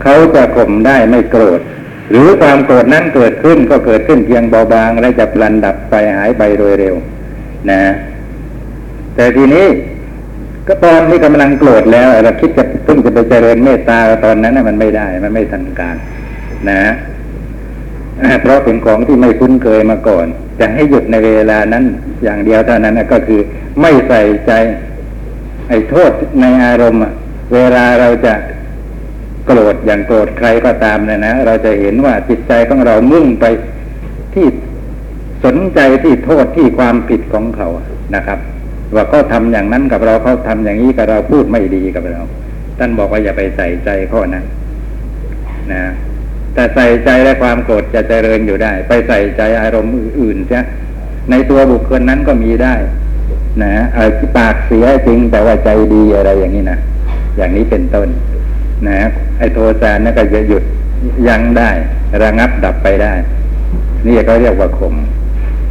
[0.01, 1.59] เขาจะข่มได้ไม่โกรธ
[2.09, 6.95] หรือความโกรธนั้นเกิดขึ้นก็เกิดขึ้นเพียงเบาบางและจะลันดับไปหายไปโดยเร็ว
[7.69, 7.81] นะ
[9.15, 9.67] แต่ทีนี้
[10.67, 15.95] ก็ตอนที่กำลังโกรธแล้วเราคิดจะเพิ่งจะไปเจริญเมตตาตอนนั้นน่ะมันไม่ได้ มันไม่ทันการ
[16.69, 16.81] นะ
[18.41, 20.25] เพราะเป็นของที่ไม่คุ้นเคยมาก่อน
[20.59, 21.83] จะให้หยุดในเวลานั้น
[22.23, 23.41] อย่างเดียวเท่านั้นก็คือ
[23.81, 24.51] ไม่ใส่ใจ
[25.69, 27.01] ไอ้โทษในอารมณ์
[27.53, 28.33] เวลาเราจะ
[29.51, 33.45] โกรธอย่างโกรธใครก็ตามเนี่ยนะเราจะเห็นว่าจิตใจของเรามุ่งไป
[34.33, 34.47] ที่
[35.45, 37.67] สนใจที่โทษที่ความผิดของเขา
[38.15, 38.39] นะครับ
[38.95, 42.21] ว่าเขาทำอย่างนั้นกับเราเขาทำอย่างนี้กับเราพูดไม่ดีกับเรา
[42.79, 44.45] ท่านบอกว่าอย่าไปใส่ใจข้อนั้น
[45.71, 45.83] นะ
[46.53, 50.63] แต่ใส่ใจและความโกรธจะเจริญอยู่ได้ ไปใส่ใจอารมณ์อื่นๆเสีย
[51.31, 52.75] ในตัวบุคคลนั้นก็มีได้
[53.63, 53.99] นะอ
[54.37, 56.79] ปากเสียจริงแต่ว่าใจดีอะไรอย่างนี้นะ
[57.37, 58.09] อย่างนี้เป็นต้น
[58.87, 58.99] นะ
[59.37, 60.63] ไอ้โทสะนั่นก็จะหยุด
[61.27, 61.69] ยั้งได้
[62.23, 63.13] ระงับดับไปได้
[64.05, 64.95] นี่เขาเรียกว่าข่ม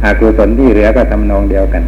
[0.03, 1.83] อากุศลที่เหลือก็ทำนองเดียวกัน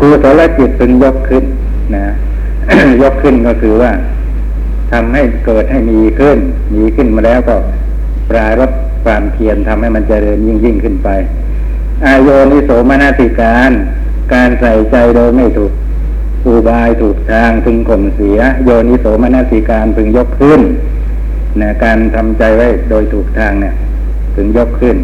[0.00, 1.44] กุศลจิตเป็นยกขึ้น
[1.96, 2.04] นะ
[3.02, 3.92] ยกขึ้นก็คือว่า
[4.92, 6.38] ทำให้เกิดให้มีขึ้น
[6.74, 7.56] มีขึ้นมาแล้วก็
[8.30, 8.70] ปรารบ
[9.04, 11.08] ความเพียรทำให้มันเจริญยิ่งยิ่งขึ้นไป
[12.04, 13.70] อายโยนิโสมนสิการ
[14.32, 15.72] การใส่ใจโดยไม่ถูก
[16.46, 20.60] อุบายถูกทางพึงข่มเสีย โยนิโสมนสิการพึงยกขึ้น
[21.60, 23.74] นะการทำใจไว้โดยถูกทางเนี่ย
[24.34, 24.96] พึงยกขึ้น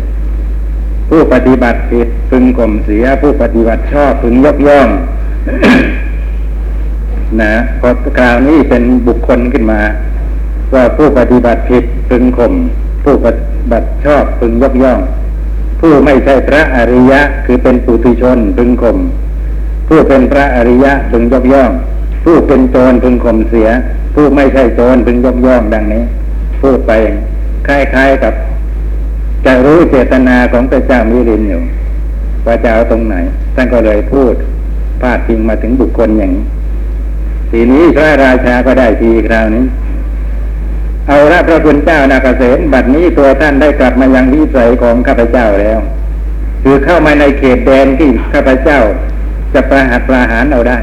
[1.09, 4.89] ผู้ปฏิบัติผิดพึงข่มเสีย ผู้ปฏิบัติชอบพึงยกย่อง
[7.41, 9.81] นะพอคราวนี้เป็นบุคคลขึ้นมา
[10.75, 12.53] ว่าผู้ปฏิบัติผิดพึงข่ม
[13.05, 15.01] ผู้ปฏิบัติชอบพึงยกย่อง
[15.81, 18.99] ผู้ไม่ใช่พระอริยะ คือเป็นปุถุชนพึงข่ม
[19.89, 21.71] ผู้เป็นพระอริยะพึงยกย่อง
[22.25, 23.69] ผู้เป็นโจรพึงข่มเสีย
[24.15, 26.03] ผู้ไม่ใช่โจรพึงยกย่องดังนี้
[26.63, 26.93] พูดไป
[27.67, 28.35] คล้ายๆกับ
[29.45, 31.63] จะรู้เจตนาของพระเจ้ามิรินอยู่
[32.47, 33.15] ว่าจะเอาตรงไหน
[33.55, 34.35] ท่านก็เลยพูด
[35.01, 36.45] พาดพิงมาถึงบุคคลอย่างนี้
[37.51, 39.65] ทีนี้พระราชาก็ได้ทีคราวนี้
[41.09, 45.79] เอาละพระคุณเจ้านาเกษตรบัดนี้ตัวท่านได้กลับมายังวิสัยของข้าพเจ้าแล้ว
[46.63, 48.81] คือเข้ามาในเขตแดนที่ข้าพเจ้า
[49.57, 50.79] จะประหัตประหารเอาได้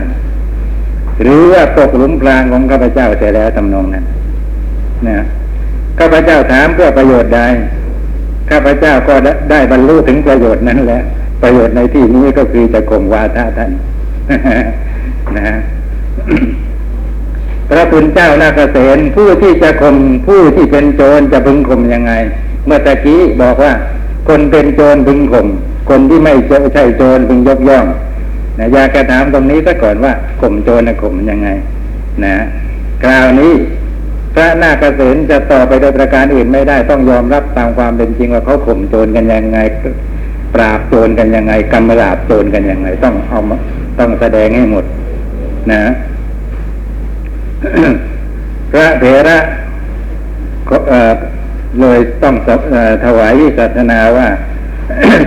[1.22, 4.06] หรือว่าตกหลุมพรางของข้าพเจ้าเสียแล้วทำนองนั้น
[5.08, 5.18] นะ
[6.00, 7.42] ข้าพเจ้าถามเพื่อประโยชน์ใด
[8.50, 9.14] ข้าพเจ้าก็
[9.52, 11.04] ได้บรรลุถึงประโยชน์นั้นแล้ว
[11.42, 13.72] ประโยชน์ในที่นี้ก็คือจะข่มวาทะท่าน
[15.38, 15.56] นะ
[17.70, 22.14] พระคุณเจ้านาเกษตผู้ที่จะข่มผู้ที่เป็นโจรจะพึงข่มยังไง
[22.66, 23.74] เมื่อตะกี้บอกว่า
[24.28, 25.48] คนเป็นโจรพึงข่ม
[25.90, 26.34] คนที่ไม่
[26.74, 27.86] ใช่โจรพึงยกย่อง
[28.58, 31.50] นะอยากจะถามตรงนี้ซะก่อนว่าข่มโจรนะข่มยังไง
[32.26, 32.36] นะ
[33.04, 33.54] คราวนี้
[34.36, 39.60] พระนาคเษนจะต่อไปโดยประการอื่นไม่ได้ต้องยอมรับตามความเป็นจริงว่าเขาข่มโจรกันยังไง
[40.56, 43.58] ปราบโจรกันยังไงกำราบโจรกันยังไง ต้องเอามา
[44.00, 44.86] ต้องแสดงให้หมด
[45.72, 45.82] นะ
[48.72, 49.38] พระเถระ
[51.80, 52.36] เลยต้อง
[52.74, 54.28] อถวายวิสัชนาว่า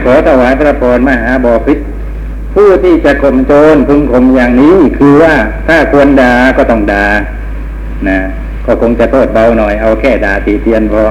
[0.05, 1.79] ขอถวายพระพรมหาบอพิษ
[2.59, 5.35] ผู้ที่จะข่มโจรพึงข่มอย่างนี้คือว่า
[5.69, 7.07] ถ้าควรด่าก็ต้องด่า
[8.09, 8.19] นะ
[8.67, 11.03] ก็คงจะโทษเบาหน่อยเอาแค่ด่าตีเตียนพอ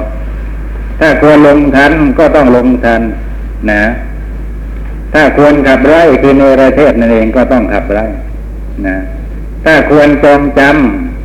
[0.99, 3.01] ถ้าควรลงทันก็ต้องลงทัน
[3.71, 3.83] นะ
[5.13, 8.05] ถ้าควรขับไล่คือในประเทศนั่นเองก็ต้องขับไล่
[8.87, 8.97] นะ
[9.65, 10.61] ถ้าควรจองจ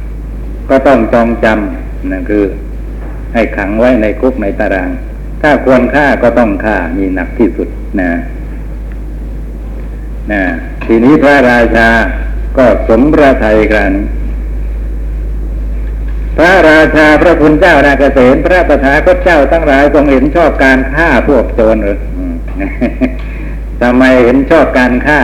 [0.02, 2.44] ำก็ต้องจองจำนั่นคือ
[3.34, 4.90] ให้ขังไว้ในคุกในตาราง
[5.42, 7.68] ถ้าควรฆ่าก็ต้องฆ่ามีหนักที่สุด
[8.00, 8.10] นะ
[10.32, 10.42] นะ
[10.86, 11.88] ทีนี้พระราชา
[12.58, 13.92] ก็สมพระทัยกัน
[16.36, 22.62] พระราชาพระคุณเจ้านาเกษมพระประธาคตเจ้าทั้งหลายทรงเห็นชอบการฆ่าพวกโจรหรืออ
[23.82, 25.20] ทำไมเห็นชอบการฆ่า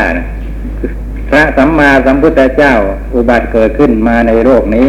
[1.31, 2.75] พระสัมมาสัมพุทธเจ้า
[3.15, 4.89] อุบัติเกิดขึ้นมาในโลกนี้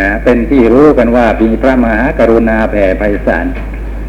[0.00, 3.46] นะเป็นที่รู้กันว่ามีพระมหากรุณาแผ่ไพศาล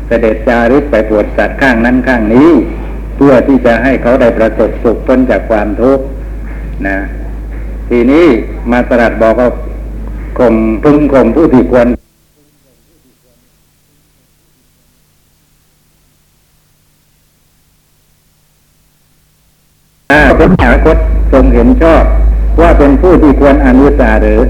[0.07, 2.49] เสด็จจาริกไปปวดสัตว์ข้างนั้นข้างนี้
[3.23, 6.05] พื่อที่จะให้เขาได้ประสบสุขพ้นจากความทุกข์
[6.87, 6.97] นะ
[7.89, 8.25] ทีนี้
[8.71, 9.49] มาตรัสบอกว่า
[10.39, 11.87] ข่มพึงข่มผู้ที่ควร
[20.37, 20.97] พระมหากษัต
[21.33, 22.03] ทรงเห็นชอบ
[22.61, 24.41] ว่าเป็นผู้ที่ควรอนุสาหรือ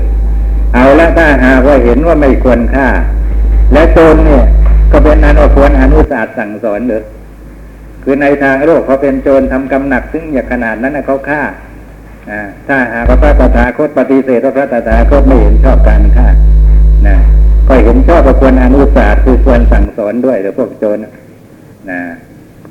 [0.75, 2.88] เอาละถ้าหากว่าเห็นว่าไม่ควรฆ่า
[3.73, 4.43] และโจรเนี่ย
[4.91, 7.03] ก็เป็นอันว่าควรอนุสาสั่งสอนหรือ
[8.04, 11.42] คือในทางโลกเขาเป็นโจรทำกรรมหนัก ซึ่งอย่างขนาดนั้นเขาฆ่า
[12.68, 16.28] ถ้าหากพระตถาคตปฏิเสธพระตถาคตไม่เห็นชอบการฆ่า
[17.08, 17.18] นะ
[17.68, 22.00] ก็เห็นชอบว่าควรอนุสาสคือควรสั่งสอนด้วยหรือพวกโจรนะ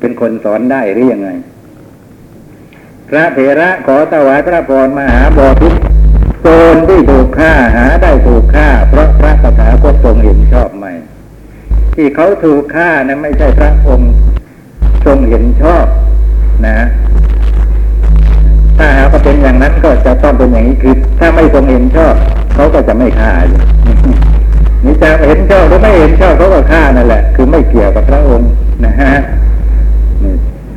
[0.01, 1.31] เป็นคนสอนได้หรือยังไง
[3.09, 5.75] พระเถระขอถวายพระพรมหาบอพิษ
[6.43, 10.87] โจรที่ถูกฆ่าหาได้ถูกฆ่า เพราะพระตถาคตทรงเห็นชอบไหม
[11.95, 14.13] ที่เขาถูกฆ่านะไม่ใช่พระองค์
[15.07, 15.87] ทรงเห็นชอบ
[16.67, 16.79] นะ
[18.79, 22.15] ถ้าหากว่าเป็นอย่างนั้นก็จะต้องเป็นอย่างนี้คือ ถ้าไม่ทรงเห็นชอบ
[22.55, 23.61] เขาก็จะไม่ฆ่าอยู่
[24.85, 28.51] นี่จะเห็นชอบหรือไม่เห็นชอบเขาก็ฆ่านั่นแหละ คือไม่เกี่ยวกับพระองค์
[28.85, 29.15] นะฮะ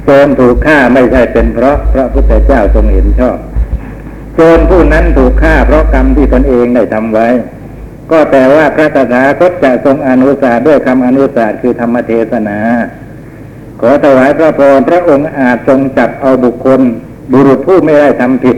[0.04, 3.38] โจรถูกฆ่าไม่ใช่เป็นเพราะพระพุทธเจ้าทรงเห็นชอบ
[4.36, 7.28] โจรผู้นั้นถูกฆ่าเพราะกรรมที่ตนเองได้ทำไว้
[8.12, 12.58] ก็แต่ว่าพระตถาคตจะทรงอนุสาด้วยคำอนุสาคือธรรมเทศนา
[13.86, 16.82] ขอถวายพระพรพระองค์อาจทรงจับเอาบุคคล
[17.32, 18.58] บุรุษผู้ไม่ได้ทำผิด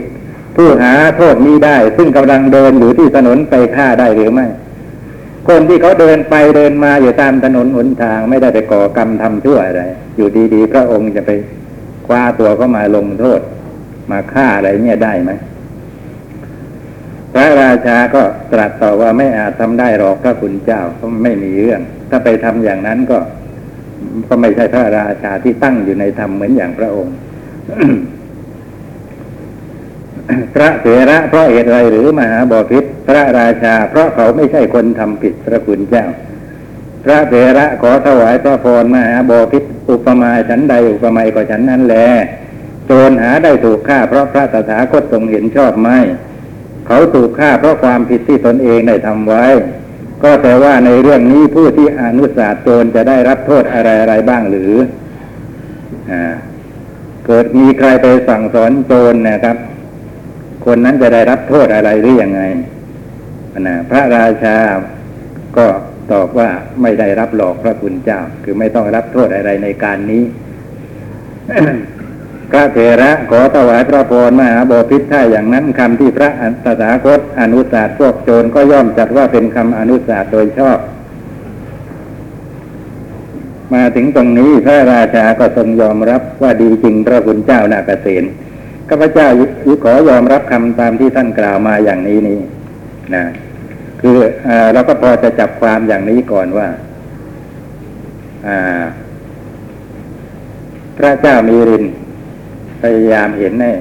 [0.55, 4.45] ผู้หาโทษนี้ได้ ซึ่งกำลังเดินอยู่ที่ถนนไปฆ่าได้หรือไม่
[5.47, 9.83] คนที่เขาเดินไปเดินมาอยู่ตามถนนหนทางไม่ได้ไปก่อกรรมทำชั่วอะไร
[10.17, 11.31] อยู่ดีๆ พระองค์จะไป
[12.07, 13.39] คว้าตัวเขามาลงโทษ
[14.11, 15.31] มาฆ่าอะไรเนี่ยได้ไหม
[17.33, 23.17] พระราชาก็ตรัสต่อว่าไม่อาจทำได้หรอกพระคุณเจ้าเพราะไม่มีเรื่อง ถ้าไปทำอย่างนั้นก็
[24.27, 27.15] ก็ไม่ใช่พระราชาที่ตั้งอยู่ในธรรมเหมือนอย่างพระองค์
[30.55, 36.05] พระเถระเพราะเหตุอะไรหรือมหาบอพิษพระราชา เพราะเขาไม่ใช่คนทำผิดพระคุณเจ้า
[37.03, 41.95] พระเถระขอถวายพระพรมหาบอพิษอุปมาฉันใดอุปไมยก็ฉันนั้นแล
[42.85, 45.89] โจรหาได้ถูกฆ่าเพราะพระตถาคตทรงเห็นชอบไหม
[46.87, 49.45] เขาถูกฆ่าเพราะความผิดที่ตนเองได้ทำไว้
[50.25, 54.73] ก็แต่ว่าในเรื่องนี้ผู้ที่อนุสาสโจรจะได้รับโทษอะไรอะไรบ้างหรือ
[56.11, 56.13] อ
[57.25, 59.57] เกิดมีใครไปสั่งสอนโจรนะครับ
[60.65, 62.41] คนนั้นจะได้รับโทษอะไรหรือยังไง
[63.67, 64.57] นะพระราชา
[65.57, 65.67] ก็
[66.11, 66.49] ตอบว่า
[66.81, 70.23] ไม่ได้รับหลอกพระคุณเจ้า คือไม่ต้องรับโทษอะไรในการนี้
[72.51, 76.29] พระเถระขอถวายพระพรมหาบพิษถ้าอย่างนั้นคำที่พระ
[76.63, 80.79] ตถาคตอนุสาสพวกโจรก็ย่อมจัดว่าเป็นคำอนุสาสโดยชอบ
[83.73, 88.25] มาถึงตรงนี้พระราชาก็ทรงยอมรับว่าดีจริงพระคุณเจ้านาเกษตร
[88.89, 89.27] ข้าพเจ้า
[89.83, 92.39] ขอยอมรับคำตามที่ท่านกล่าวมาอย่างนี้นี้
[93.15, 93.23] นะ
[94.01, 94.15] คือ
[94.45, 96.67] เอเราก็พอจะจับความอย่างนี้ก่อนว่า
[98.47, 98.83] อ่า
[100.97, 101.83] พระเจ้ามีริน
[102.85, 103.73] พยายามเห็นแน่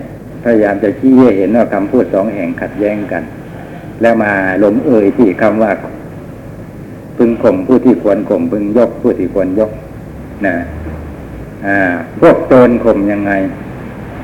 [0.45, 3.23] พยายามจะชี้ให้เห็นว่าคำพูดสองแห่งขัดแย้งกัน
[4.01, 5.71] แล้วมาหลงเอ่ยที่คำว่า
[7.17, 9.71] พึงข่มผู้ที่ควรข่มพึงยกผู้ที่ควรยก
[10.47, 10.57] นะ
[11.67, 11.79] อ่า
[12.21, 13.33] พวกโจรข่มยังไง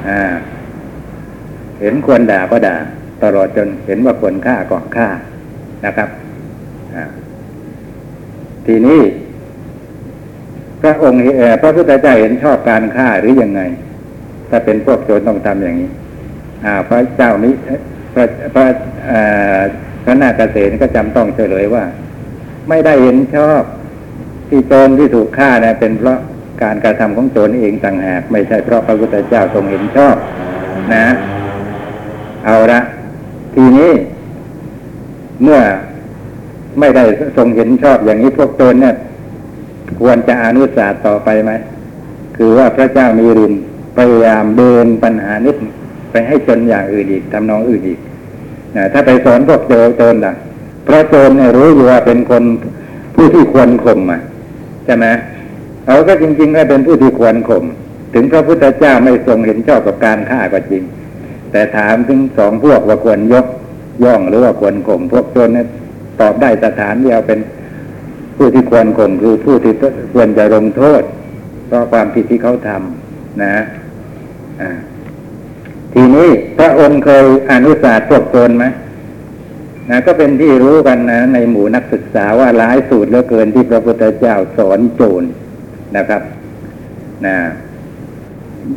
[0.08, 0.20] อ่า
[1.80, 2.76] เห็นควรด่าก็ด่า
[3.22, 5.08] ตลอดจนเห็นว่าควรฆ่าก็ฆ่า
[5.84, 6.08] นะครับ
[8.66, 9.00] ทีนี้
[10.80, 11.20] พระองค์
[11.62, 13.62] พระพุทธเจ้าเห็นชอบการฆ่าหรือยังไง
[14.50, 15.90] ถ้าเป็นพวกโจรต้องทำอย่างนี้
[16.64, 17.54] อ่าพระเจ้านี้
[18.14, 18.24] พระ
[18.54, 18.64] พระ
[19.10, 19.20] อ่
[19.56, 19.58] อ
[20.04, 21.84] พระนาคเษนก็จำต้องเฉลยว่า
[22.68, 23.62] ไม่ได้เห็นชอบ
[24.48, 26.18] ที่โจรที่ถูกฆ่าเนี่ยเป็นเพราะ
[26.62, 30.16] การกระทำของโจรเองต่างหากไม่ใช่เพราะพระพุทธเจ้าทรงเห็นชอบ
[30.94, 31.06] นะ
[32.46, 32.80] เอาละ
[33.54, 33.90] ทีนี้
[35.42, 35.60] เมื่อ
[36.80, 37.04] ไม่ได้
[37.36, 38.94] ทรงเห็นชอบอย่างนี้พวกโจรเนี่ย
[40.00, 41.52] ควรจะอนุสาสต่อไปไหม
[42.36, 43.52] คือว่าพระเจ้ามีริน
[43.96, 45.56] พยายามเดินปัญหานิด
[46.10, 47.98] ไปให้จนอย่างอื่นอีกทำนองอื่นอีก
[48.76, 50.34] นะถ้าไปสอนพวกโจรโจรล่ะ
[50.84, 52.42] เพราะโจรเนี่ยรู้อยู่ว่าเป็นคน
[53.14, 54.20] ผู้ที่ควรข่มอะ
[54.84, 55.06] ใช่ไหม
[55.86, 57.64] เขาก็จริงๆก็เป็นผู้ที่ควรข่ม
[58.14, 60.82] ถึงพระพุทธเจ้าไม่ทรงเห็นชอบกับการฆ่าก็จริง
[61.52, 63.46] แต่ถามถึงสองพวกว่าควรยก
[64.04, 65.66] ย่องหรือว่าควรข่มพวกโจรเนี่ย
[66.20, 67.38] ตอบได้สถานเดียวเป็น
[68.36, 69.74] ผู้ที่ควรข่มคือผู้ที่
[70.14, 71.02] ควรจะลงโทษ
[71.66, 73.54] เพราะความผิดที่เขาทำนะ
[75.94, 78.64] ทีนี้พระองค์เคยอนุสาสพวกโจรไหม
[79.90, 85.22] นะก็เป็นที่รู้กันนะ ในหมู่นักศึกษาว่าหลายสูตรเหลือเกินที่พระพุทธเจ้าสอนโจร
[85.96, 86.22] นะครับ
[87.26, 87.36] นะ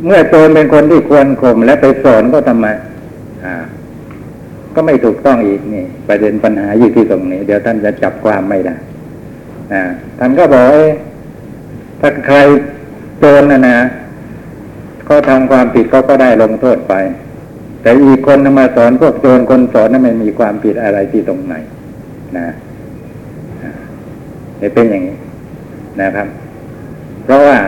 [0.06, 2.66] เมื่อโจรเป็นคนที่ควรข่มและไปสอนก็ทำไม
[3.44, 3.54] อ่า
[4.74, 8.74] ก็ไม่ถูกต้องอีกนี่ ประเด็นปัญหาอยู่ที่ตรงนี้ เดี๋ยวท่านจะจับความไม่ได้
[9.72, 9.82] อ่า
[10.18, 10.66] ท่านก็บอก
[12.00, 12.38] ถ้าใคร
[13.18, 13.78] โจรนะนะ
[15.04, 16.94] เขาทำความผิดเขาก็ได้ลงโทษไป
[17.82, 21.54] แต่อีกคนนมาสอนพวกโจรคนสอนนั้นไม่มีความผิดอะไรที่ตรงไหน
[22.38, 22.46] นะ
[24.74, 25.16] เป็นอย่างนี้
[26.02, 26.28] นะครับ
[27.24, 27.58] เพราะว่า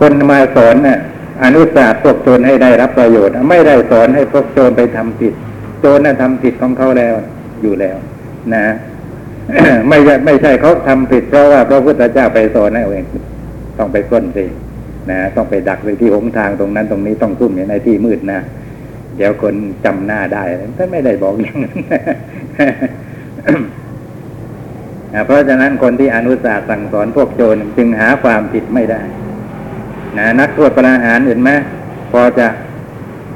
[0.00, 0.98] คนมาสอนเนี่ย
[1.44, 5.34] อนุสาสพวกโจรให้ได้รับประโยชน์ ไม่ได้สอนให้พวกโจรไปทำผิด
[5.80, 7.14] โจรน่ะทำผิดของเขาแล้ว
[7.62, 7.96] อยู่แล้ว
[8.54, 8.66] นะ
[9.88, 13.06] ไม่ใช่ไม่ใช่เขาทำผิดเพราะว่าพระพุทธเจ้าไปสอนให้เอาเอง
[13.78, 14.44] ต้องไปก้นสิ
[15.10, 18.40] นะต้องไปดักไว้ที่หงทางตรงนั้นตรงนี้ต้องซุ่มอยู่ในที่มืดนะ
[19.16, 20.42] เดี๋ยวคนจำหน้าได้
[20.76, 21.76] ท่านไม่ได้บอกอย่างนั้น
[25.14, 29.00] นะเพราะฉะนั้นคนที่อนุสาสสั่งสอนพวกโจรจึงหาความผิดไม่ได้
[30.18, 31.50] นะนักโทษประหารเห็นไหม
[32.12, 32.46] พอจะ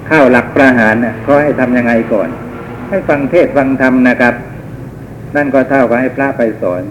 [0.09, 2.29] เข้าหลักประหารเนี่ยเขาให้ทำยังไงก่อน
[2.89, 4.35] ให้ฟังเทศฟังธรรมนะครับ
[5.37, 6.83] นั่นก็เท่ากับให้พระไปสอน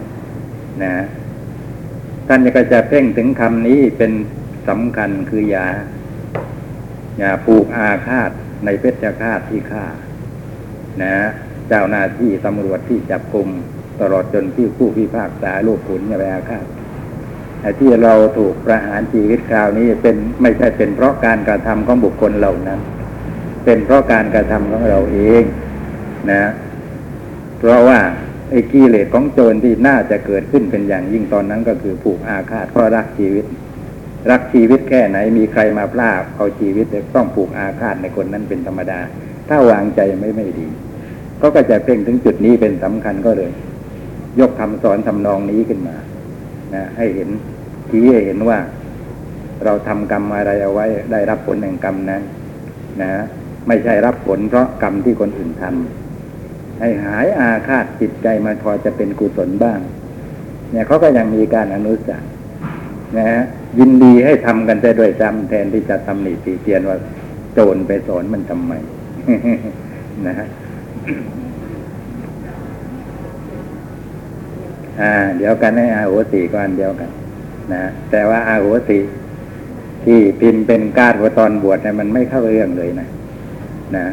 [0.83, 0.93] นะ
[2.27, 4.11] ท่านก็จะเพ่งถึงคำนี้เป็น
[4.69, 5.67] สำคัญคืออย่า
[7.19, 8.31] อย่าผูกอาฆาต
[8.65, 9.85] ในเพชฌฆาตที่ฆ่า
[11.03, 11.15] นะ
[11.67, 13.47] เจ้าหน้าที่ตำรวจที่จับกลุ่ม
[14.01, 16.65] ตลอดจนที่ผู้พิพากษาลูกขุนอย่าไปอาฆาต
[17.61, 22.79] ไอ้ที่เราถูกประหารชีวิตคราวนี้เป็นไม่ใช่เป็นเพราะการกระทำของบุคคลเหล่านั้น
[23.65, 25.43] เป็นเพราะการกระทำของเราเอง
[26.31, 26.43] นะ
[27.59, 27.99] เพราะว่า
[28.49, 33.42] ไอ้กิเลสของโจรที่น่าจะเกิดขึ้นเป็นอย่างยิ่งตอนนั้นก็คือผูกอาฆาตเพราะรักชีวิต
[34.31, 38.99] รักชีวิตแค่ไหนมีใครมาพลาดเอาชีวิตต้องผูกอาฆาตในคนนั้นเป็นธรรมดา
[39.49, 40.67] ถ้าวางใจไม่ไม่ดี
[41.41, 43.51] ก็ก็จะเพ่งถึงจุดนี้เป็นสำคัญก็เลย
[44.39, 45.95] ยกคำสอนทำนองนี้ขึ้นมา
[46.73, 47.29] นะให้เห็น
[47.89, 48.59] ชี้ให้เห็นว่า
[49.65, 52.21] เราทำกรรมอะไรเอาไว้ได้รับผลแห่งกรรมนั้น
[53.01, 53.09] นะ
[53.67, 59.79] ไม่ใช่รับผลเพราะกรรมที่คนอื่นทำให้หายอาฆาตจิตใจมันพอจะเป็นกุศลบ้าง
[60.71, 62.23] เนี่ยเขาก็ยังมีการอนุสาส
[63.17, 63.41] นะฮะ
[63.79, 66.97] ยินดีให้ทำกันได้ด้วยซ้ำแทนที่จะตำหนิตีเตียนว่า
[67.53, 68.73] โจรไปสอนมันทำไม
[70.27, 70.47] นะฮะ
[75.01, 77.09] อ่า เดี๋ยวกันให้อาโหสีก็อันเดียวกัน
[77.73, 78.97] นะแต่ว่าอาโหสี
[80.05, 83.07] ที่พิมพ์เป็นการว่าตอนบวชเนี่ยมันไม่เข้าเรื่องเลยนะ
[83.97, 84.05] นะ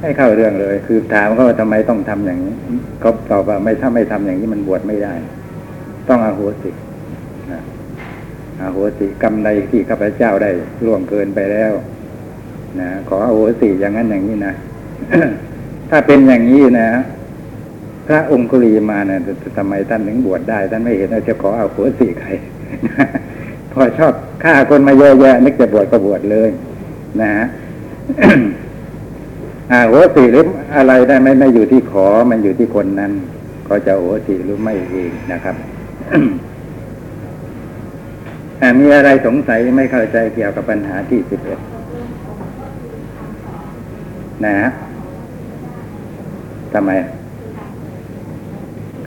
[0.00, 2.54] ไม่เข้าเรื่องเลย คือถามเขาว่าทำไมต้องทำอย่างนี้
[3.00, 5.14] เขาตอบว่าไม่ถ้าไม่ทำอย่างนี้มันบวชไม่ได้
[6.08, 6.70] ต้องอาโหสิ
[8.60, 10.50] อาโหสิกรรมใดที่ข้าพเจ้าได้
[10.84, 11.72] ล่วงเกินไปแล้ว
[12.80, 14.54] นะขออาโหสิอย่างนั้นอย่างนี้นะ
[15.90, 16.88] ถ้าเป็นอย่างนี้นะ
[18.06, 19.20] พระองคุลีมาเนี่ย
[19.56, 22.28] ทำไมท่านถึงบวชได้ท่านไม่เห็นว่าจะขอเอาหัวสีใคร
[23.72, 26.50] พอชอบฆ่าคนมาเยอะแยะนึกจะบวชก็บวชเลย
[27.20, 27.44] นะฮะ
[29.72, 30.46] อาโหสิหรือ
[30.76, 33.12] อะไรได้ไม่ไม่อยู่ที่ขอมันอยู่ที่คนนั้น
[33.66, 35.56] เขาจะโหสิหรือไม่เองนะครับ
[38.80, 41.58] มีอะไรสงสัยไม่เข้าใจเกี่ยวกับปัญหาที่สิบเอ็ด
[44.44, 44.70] นะฮะ
[46.72, 46.90] ทำไม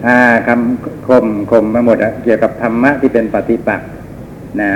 [0.05, 3.89] อ่าคำคมคมมาหมดอะเกี่ยวกับธรรมะที่เป็นปฏิปักษ์
[4.61, 4.71] นะ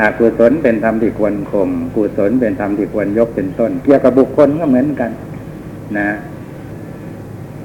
[0.00, 5.10] อากุศลเป็นธรรมที่ควรคมกุศลเป็นธรรมที่ควรยกเป็นต้น เกี่ยวกับบุคคลก็เหมือนกัน
[5.98, 6.08] นะ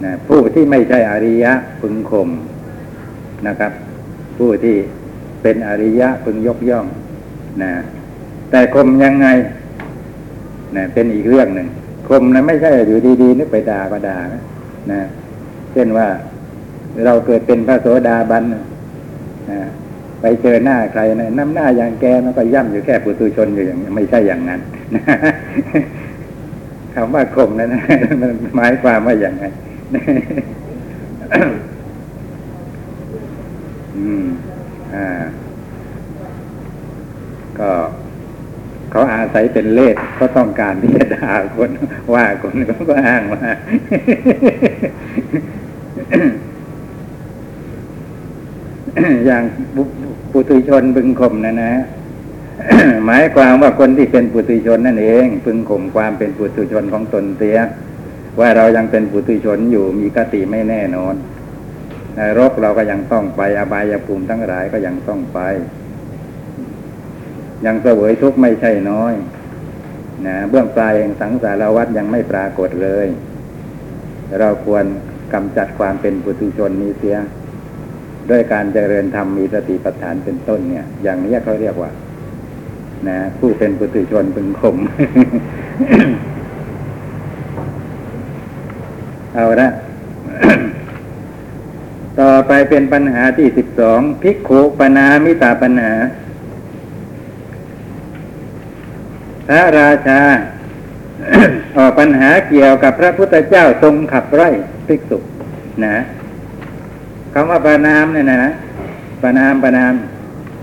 [0.03, 2.29] นะผู้ที่ไม่ใช่อริยะพึงคม
[3.47, 3.71] นะครับ
[4.37, 4.75] ผู้ที่
[5.41, 6.85] เป็นอริยะพึงยกย่อง
[7.63, 7.71] นะ
[8.51, 9.27] แต่คมยังไง
[10.75, 11.67] นะเป็นอีกเรื่องหนึ่ง
[12.07, 14.41] คมนะไม่ใช่อยู่ดีๆนึกไปด่าก็ด่านะ
[14.91, 15.01] นะ
[15.73, 16.07] เช่นว่า
[17.05, 19.61] เราเกิดเป็นพระโสดาบันนะ
[20.21, 24.59] ไปเจอหน้าใครนะน้ำหน้าอย่างแกมันก็ย่ำอยู่แค่ปุตุชนอยู่อย่างไม่ใช่อย่างนั้น
[26.93, 27.81] คำว่าข่มนั้นนะ
[28.21, 29.45] มันหมายความว่าอย่างไง
[33.97, 34.25] อืม
[37.59, 37.71] ก็
[38.91, 41.69] เขาอาศัยเป็นเลสก็ต้องการที่จะด่าคน
[42.13, 43.43] ว่าคนเขาก็อ้างว่า
[49.25, 49.43] อย่าง
[49.75, 49.83] ปุ
[50.31, 51.73] ปุตุชนบึงข่มนะนะ
[53.05, 57.57] หมายความว่าคนที่เป็นปุตุชนนั่นเองพึงข่มความเป็นปุตุชนของตนเสีย
[58.39, 61.15] ว่าเรายังเป็นปุตุชนอยู่มีกติไม่แน่นอน
[62.17, 65.39] นรกเราก็ยังต้องไป อบายภูมิทั้งหลายก็ยังต้องไป
[67.65, 69.13] ยังเสวยทุกข์ไม่ใช่น้อย
[70.27, 73.07] นะเบื้องปลายแห่งสังสารวัฏยังไม่ปรากฏเลย
[74.39, 74.85] เราควร
[75.33, 77.17] กำจัดความเป็นปุถุชนนี้เสีย
[78.29, 81.91] ด้วยการเจริญธรรมมีสติปัฏฐานเป็นต้นเนี่ย อย่างนี้เขาเรียกว่า
[83.07, 84.77] นะ ผู้เป็นปุถุชนพึงข่ม
[89.35, 89.69] เอาละ
[92.49, 95.93] ไปเป็นปัญหาที่สิบสองภิกขุปนามิตาปัญหา
[99.47, 100.19] พระราชา
[101.77, 104.49] ออกปัญหาเกี่ยวกับพระพุทธเจ้าทรงขับไล่
[104.87, 105.17] ภิกษุ
[105.85, 105.97] นะ
[107.33, 108.51] คำว่าปนามเนี่ยนะ
[109.21, 109.93] ปนามปนาม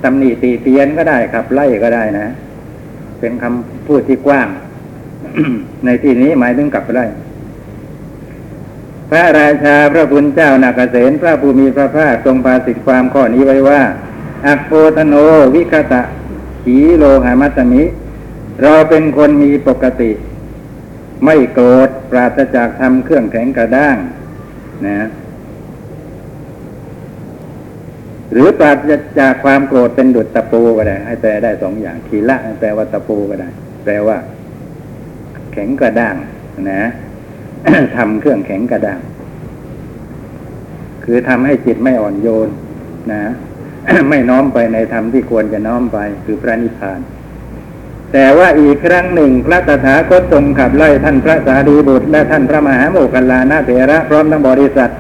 [0.03, 2.27] ตำหนิตีเตียนก็ได้ขับไล่ก็ได้นะ
[3.21, 4.49] เป็นคำพูดที่กว้าง
[5.85, 7.05] ในที่นี้หมายถึงขับไล่
[9.11, 13.83] พระราชาพระบุญเจ้านาคเสนพระภูมิพระภาคทรงปาสิทธิความข้อนี้ไว้ว่า
[14.47, 15.15] อักโปธโน
[15.55, 16.03] วิคตะ
[16.65, 17.83] ขีโลหามัตตมิ
[18.63, 20.11] เราเป็นคนมีปกติ
[21.25, 23.97] ไม่โกรธปราศจากทำเครื่องแข็งกระด้าง
[24.87, 25.09] นะ
[28.33, 33.49] หรือปราศจากความโกรธเป็นดุจตะปูก็ได้ ให้แปลได้สองอย่างขีละแปลว่าตะปูก็ได้
[33.85, 34.17] แปลว่า
[35.53, 36.17] แข็งกระด้าง
[36.73, 36.83] นะ
[37.97, 39.01] ทำเครื่องแข็งกระด้าง
[41.05, 42.49] คือทำให้จิตไม่อ่อนโยน
[43.13, 43.23] นะ
[44.11, 47.01] ไม่น้อมไปในธรรมที่ควรจะน้อมไปคือพระนิพพาน
[48.13, 54.91] แต่ว่าอีกครั้งหนึ่งพระตถาคตทรงขับไล่ท่านพระสารีบุตร และท่านพระมหาโมคคัลลานาเถระพร้อมทั้งบริษัท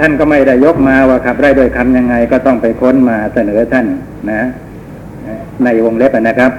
[0.00, 3.86] ท่านก็ไม่ได้ยกมาว่าขับไล่โดยคำยังไงก็ต้องไปค้นมาเสนอท่าน
[4.30, 4.42] นะ
[5.64, 6.52] ในวงเล็บนะครับ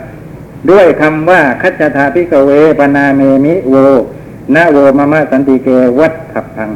[0.69, 3.75] ด้วยคำว่าคัจฉะถะ ภิกขะเวปะณาเมมิโว
[4.55, 5.67] นะ โวมะมะสันติเก
[5.99, 6.71] วัตถัพพัง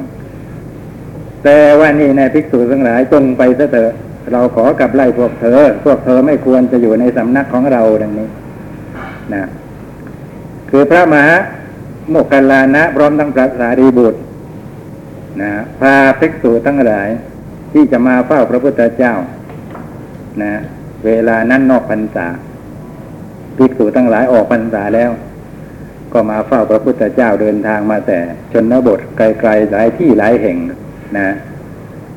[1.44, 3.92] แต่ว่านี่ในภิกษุทั้งหลายจงไปซะเถอะ
[4.32, 8.28] เราขอกับไล่พวกเธอ พวกเธอไม่ควรจะอยู่ในสำนักของเราดังนี้
[9.34, 9.44] นะ
[10.70, 11.36] คือพระมหา
[12.10, 14.20] โมคคัลลานะพร้อมทั้งพระสารีบุตร
[15.42, 17.10] นะพาภิกษุทั้งหลาย
[17.74, 19.14] ที่จะมาเฝ้าพระพุทธเจ้า
[20.42, 20.54] นะ
[21.06, 22.28] เวลานั้นนอกพรรษา
[23.58, 25.12] ภิกษุทั้งหลายออกพรรษาแล้ว
[26.14, 28.20] ก็มาเฝ้าพระพุทธเจ้าเดินทางมาแต่
[28.54, 30.58] ชนบทไกลๆหลายที่หลายแห่ง
[31.18, 31.28] นะ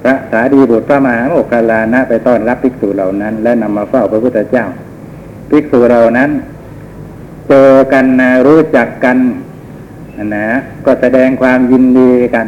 [0.03, 4.66] พระสารีบุตรพระมหาโมคคัลลานะไปต้อนรับภิกษุเหล่านั้น และนำมาเฝ้าพระพุทธเจ้า
[5.51, 6.30] ภิกษุเหล่านั้น
[7.49, 9.18] เจอกันนะรู้จักกัน
[10.36, 10.47] นะ
[10.86, 12.47] ก็แสดงความยินดีกัน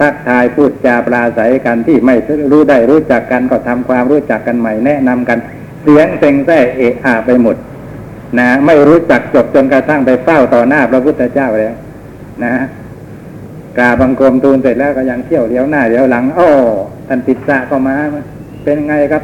[0.00, 2.16] ทักทายพูดจาปราศัยกันที่ไม่
[2.52, 5.38] รู้ได้รู้จักกันก็ทำความรู้จักกันใหม่แนะนำกัน
[5.82, 7.56] เสียงเซ็งแซ่เอะอาไปหมด
[8.38, 11.74] นะไม่รู้จักจบจนกระทั่งไปเฝ้าต่อหน้าพระพุทธเจ้าแล้ว
[12.44, 12.54] นะ
[13.78, 16.50] กราบบังคมทูลเสร็จแล้วก็ยังเที่ยวเลี้ยวหน้าเลี้ยวหลังอ้อ
[17.08, 17.96] ท่านติดสะก็มา
[18.64, 19.22] เป็นไงครับ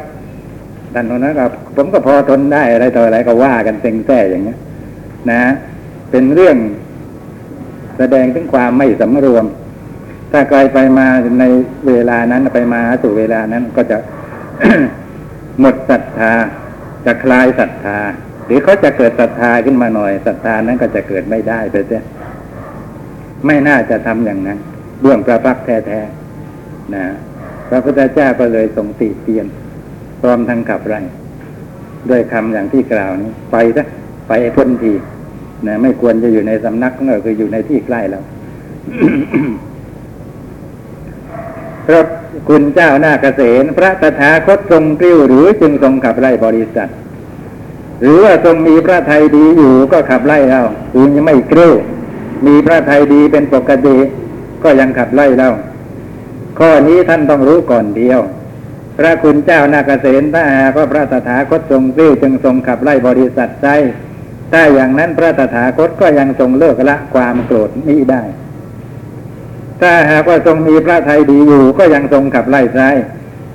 [0.93, 1.45] ท่านคนนั้นก็
[1.75, 4.59] ผมก็พอทนได้อะไรต่ออะไรก็ว่ากันเซ็งแซ่อย่างเงี้ย
[5.31, 5.41] นะ
[6.11, 6.57] เป็นเรื่อง
[7.97, 9.45] แสดงถึงความไม่สำรวม
[10.31, 11.07] ถ้าใครไปมา
[11.39, 11.43] ใน
[11.87, 13.97] เวลานั้นไปมาสู่เวลานั้นก็จะ
[15.59, 16.33] หมดศรัทธา
[17.05, 17.99] จะคลายศรัทธา
[18.45, 22.03] หรือเขาจะเกิดศรัทธาขึ้นมาหน่อยศรัทธานั้นก็จะเกิดไม่ได้ไปเสีย
[23.45, 24.59] ไม่น่าจะทำอย่างนั้น
[25.01, 27.03] เรื่องประพักแท้ๆนะ
[27.69, 29.45] พระพุทธเจ้าก็เลยทรงติเตียน
[30.21, 31.01] พร้อมทั้งขับไล่
[32.09, 33.83] ด้วยคำอย่างที่กล่าวนี้ ไปซะ
[34.27, 34.93] ไปพ้นที
[35.67, 38.19] นะไม่ควรจะอยู่ในสำนักของเราคืออยู่ในที่ใกล้เรา
[41.87, 42.03] พระ
[42.49, 46.89] คุณเจ้าหน้าเกษณพระตถาคตทรงกลิ้วหรือจึงทรงขับไล่บริษัท
[48.01, 50.61] หรือว่าทรงมีพระไทยดีอยู่ก็ขับไล่เรา
[50.93, 51.73] คือยังไม่เกลิ้ว
[52.47, 53.97] มีพระไทยดีเป็นปกติ
[54.63, 55.49] ก็ยังขับไล่เรา
[56.59, 58.19] ข้อนี้ท่านต้องรู้ก่อนเดียว
[58.97, 63.67] พระคุณเจ้านาเกษณถ้าหากว่าพระตถาคตทรงกลิ้จึงทรงขับไล่บริษัทใจ
[64.51, 68.23] ถ้าอย่างนั้นพระตถาคตก็ยังทรงเลิกละความโกรธนี้ได้
[69.81, 72.89] ถ้าหากว่าทรงมีพระทัยดีอยู่ก็ยังทรงขับไล่ไส้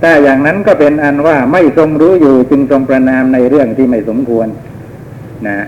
[0.02, 4.48] ถ้าอย่างนั้นก็เป็นอันว่าไม่ทรงรู้อยู่จึงทรงประนามในเรื่องที่ไม่สมควร
[5.48, 5.58] นะ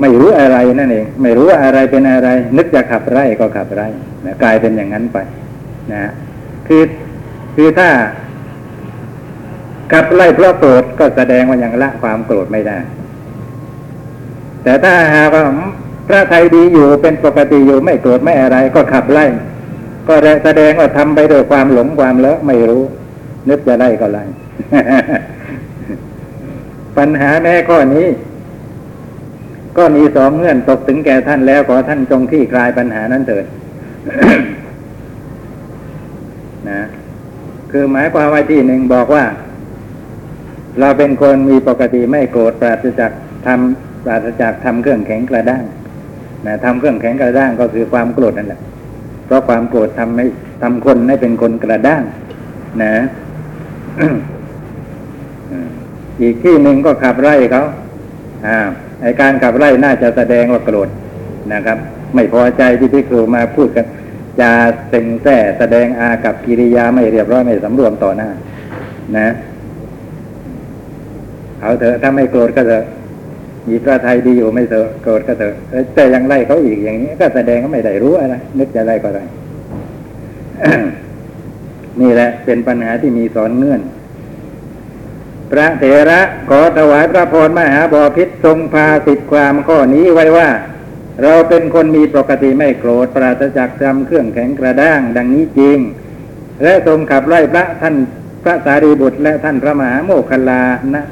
[0.00, 3.86] ไม่รู้อะไรนั่นเองไม่รู้ว่าอะไรเป็นอะไร นึกจะขับไล่ก็ขับไล่
[4.26, 5.18] นะกลายเป็นอย่างนั้นไป
[5.92, 6.10] นะ
[6.66, 6.82] คือ
[7.56, 7.88] คือถ้า
[9.92, 12.78] ขับไล่เพราะโกรธก็แสดงว่ายังละความโกรธไม่ได้
[14.62, 15.44] แต่ถ้าหากว่า
[16.08, 19.24] พระไทยดีอยู่เป็นปกติอยู่ไม่โกรธไม่อะไร ก็ขับไล่
[20.08, 22.82] ก็แสดงว่าทำไปด้วยความหลงความเลอะไม่รู้
[23.48, 24.24] นึกจะไล่ก็ไล่
[26.98, 28.06] ปัญหาแม่ข้อนี้
[29.78, 33.44] ก็มีสองเงื่อนตกถึงแก่ท่านแล้วขอท่านจงที่คลายปัญหานั้นเถิด
[36.68, 36.80] นะ
[37.70, 39.24] คือหมายความว่าที่หนึ่งบอกว่า
[40.80, 43.12] เราเป็นคนมีปกติไม่โกรธปราศจาก
[43.46, 45.64] ทำปราศจากทำเครื่องแข็งกระด้าง
[46.46, 48.60] นะทำเครื่องแข็งกระด้างก็คือความโกรธนั่นแหละ
[49.26, 50.26] เพราะความโกรธทำให้
[50.62, 52.02] ทำคนให้เป็นคนกระด้าง
[52.82, 52.94] นะ
[56.22, 57.64] อีกที่หนึ่งก็ขับไล่เขา
[58.46, 58.58] อ่า
[59.02, 60.88] ไอการขับไล่น่าจะแสดงว่าโกรธ
[61.52, 61.78] นะครับ
[62.14, 63.86] ไม่พอใจที่พิครูมาพูดกัน
[64.40, 64.50] จะ
[64.88, 68.30] เซ็งแส่แสดงอากับกิริยาไม่เรียบร้อยไม่สำรวมต่อหน้า
[69.16, 69.28] นะ
[71.60, 72.84] เอาเถอะถ้าไม่โกรธก็เถอะ
[73.68, 75.54] มีพระไทยดีอยู่ไม่เถอะโกรธก็เถอะ
[75.94, 79.24] แต่ยังไล่เขาอีกอย่างนี้ ก็แสดงก็ไม่ได้รู้อะไรนึกจะไล่ก็ได้
[82.00, 83.80] นี่แหละเป็นปัญหาที่มีสอนเงื่อน
[85.50, 90.48] พระเถระขอถวายพระพรมหาบอพิษทรงพาสิทธิความข้อนี้ไว้ว่า
[91.22, 95.78] เราเป็นคนมีปกติไม่โกรธปราศจากทำเครื่องแข็งกระด้าง ดังนี้จริง
[96.62, 97.94] และทรงขับไล่พระท่าน
[98.44, 100.62] พระสารีบุตรและท่านพระมหาโมคคลา
[100.94, 101.04] นะ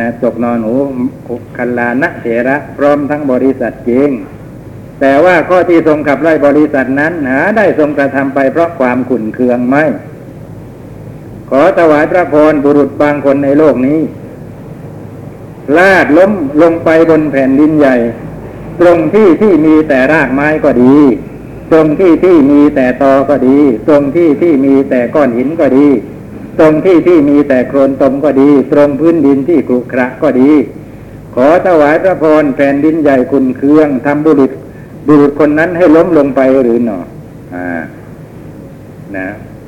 [0.00, 0.76] นะตกนอนหู
[1.56, 4.10] คัลลานะเถระพร้อมทั้งบริษัทจริง
[5.00, 9.76] แต่ว่าข้อที่ทรงขับไล่บริษัทนั้นหาได้ทรงกระทำไปเพราะความขุ่นเคืองไหม
[11.50, 14.00] ขอถวายพระพรบุรุษบางคนในโลกนี้
[15.76, 16.32] ลาดล้ม
[16.62, 17.96] ลงไปบนแผ่นดินใหญ่
[18.80, 20.96] ตรงที่ที่มีแต่รากไม้ก็ดี
[21.72, 25.88] ตรงที่ที่มีแต่ตอก็ดี ตรงที่ที่มีแต่ก้อนหินก็ดี
[26.60, 30.50] ตรงที่ที่มีแต่โคลนตมก็ดี ตรงพื้นดินที่กรุขระก็ดี
[31.34, 34.52] ขอถวายพระพรแผ่นดินใหญ่คุณเครื่องทำบุรุษ
[35.06, 36.98] บุรุษคนนั้นให้ล้มลงไปหรือหนอ
[37.54, 37.68] อ่า
[39.16, 39.26] นะ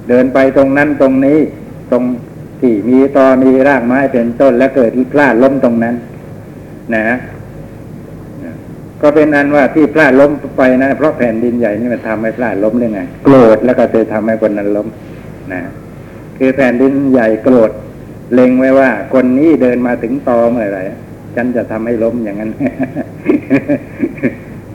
[0.08, 1.38] เดินไปตรงนั้นตรงนี้
[1.92, 2.02] ตรง
[2.60, 5.94] ที่มีตอมีรากไม้เป็นต้นแล้วเกิดที่พลาดล้มตรงนั้น
[6.94, 7.16] นะ
[9.02, 14.86] ก็เป็นอันว่าที่พลาดล้มไปนะเพราะแผ่นดินใหญ่นี่มันทำให้พลาดล้มได้ไงโกรธแล้วก็จะทำให้คนนั้นล้ม
[15.52, 15.60] นะ
[16.38, 17.70] คือแผ่นดินใหญ่โกรธ
[18.34, 20.82] เล็งไว้ว่า คนนี้เดินมาถึงตอเมื่อไหร่
[21.36, 22.50] ฉันจะทำให้ล้มอย่างนั้น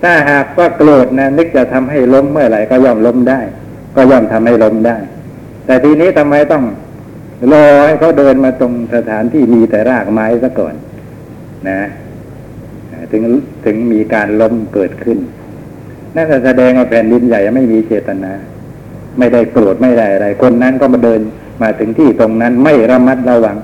[0.03, 3.39] ถ้าหากว่าโกรธนะนึกจะทำให้ล้มเมื่อไหร่ก็ย่อมล้มได้
[3.95, 4.97] ก็ย่อมทำให้ล้มได้
[5.65, 6.63] แต่ทีนี้ทำไมต้อง
[7.51, 10.73] รอให้เขาเดินมาตรงสถานที่มีแต่รากไม้ซะก่อน
[11.69, 11.79] นะ
[13.11, 13.23] ถึง
[13.65, 15.17] ถึงมีการล้มเกิดขึ้น
[16.15, 18.33] นั่นแสดงว่าแผ่นดินใหญ่ไม่มีเจตนา
[19.19, 21.21] ไม่ได้โกรธไม่ได้อะไร คนนั้นก็มาเดิน
[21.61, 23.57] มาถึงที่ตรงนั้นไม่ระมัดระวัง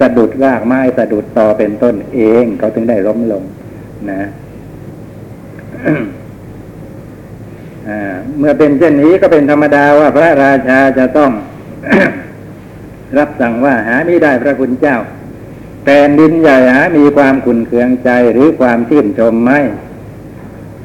[0.00, 3.42] สะดุดรากไม้สะดุดตอเป็นต้นเอง เขาถึงได้ล้มลง
[4.10, 4.22] นะ
[8.38, 11.30] เมื่อเป็นเช่นนี้ก็เป็นธรรมดาว่าพระราชาจะต้อง
[13.18, 14.96] รับสั่งว่าหาไม่ได้พระคุณเจ้า
[15.84, 19.52] แผ่นดินใหญ่หามีความขุนเคืองใจหรือความชื่นชมไหม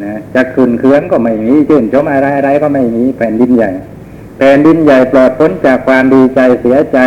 [0.03, 3.71] นะจะขุนเคืองก็ไม่มีชื่นชมอะไรอะไรก็ไม่มีแผ่นดินใหญ่
[4.39, 6.99] แผ่นดินใหญ่ปลอดพ้นจากความดีใจเสียใจ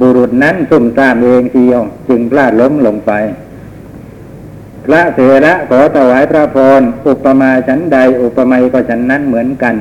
[0.00, 3.12] บุรุษนั้นซุ่มซ่ามเองเดียว จึงพลาดล้มลงไป
[4.84, 9.74] พระเถระขอถวายพระพรอุปมาฉันใดอุปไมยก็ฉันนั้นเหมือนกัน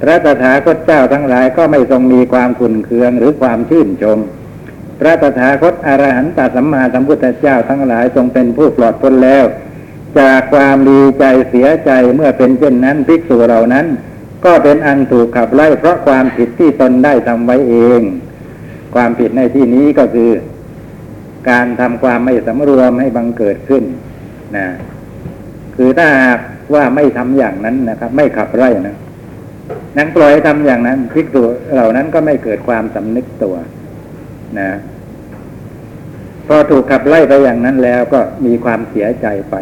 [0.00, 4.18] พระตถาคตเจ้าทั้งหลายก็ไม่ทรงมีความขุนเคืองหรือความชื่นชม
[5.00, 9.44] พระตถาคตอรหันตสัมมาสัมพุทธเจ้าทั้งหลายทรงเป็นผู้ปลอดพ้นแล้ว
[10.18, 13.86] จากความดีใจเสียใจเมื่อเป็นเช่นนั้นภิกษุเหล่านั้น
[14.44, 18.02] ก็เป็นอันถูกขับไล่เพราะความผิดที่ตนได้ทำไว้เอง
[18.94, 20.30] ความผิดในที่นี้ก็คือ
[21.50, 23.84] การทำความไม่สำรวมให้บังเกิดขึ้น
[24.56, 24.66] นะ
[25.76, 26.38] คือถ้าหาก
[26.74, 28.96] ว่าไม่ทำอย่างนั้นนะครับ ไม่ขับไล่นะ
[29.96, 33.56] นั้นปล่อยทำอย่างนั้นพิกษุเหล่านั้นก็ไม่เกิดความสำนึกตัว
[34.58, 34.70] นะ
[36.46, 39.56] พอถูกขับไล่ไปอย่างนั้นแล้วก็มีความเสียใจไป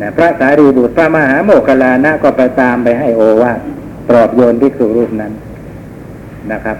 [0.00, 3.60] นะพระสารีบุตรพระมหาโมคคลานะก็ไปตามไปให้โอวาท
[4.08, 5.32] ปลอบโยนภิกษุรูปนั้น
[6.52, 6.76] นะครับ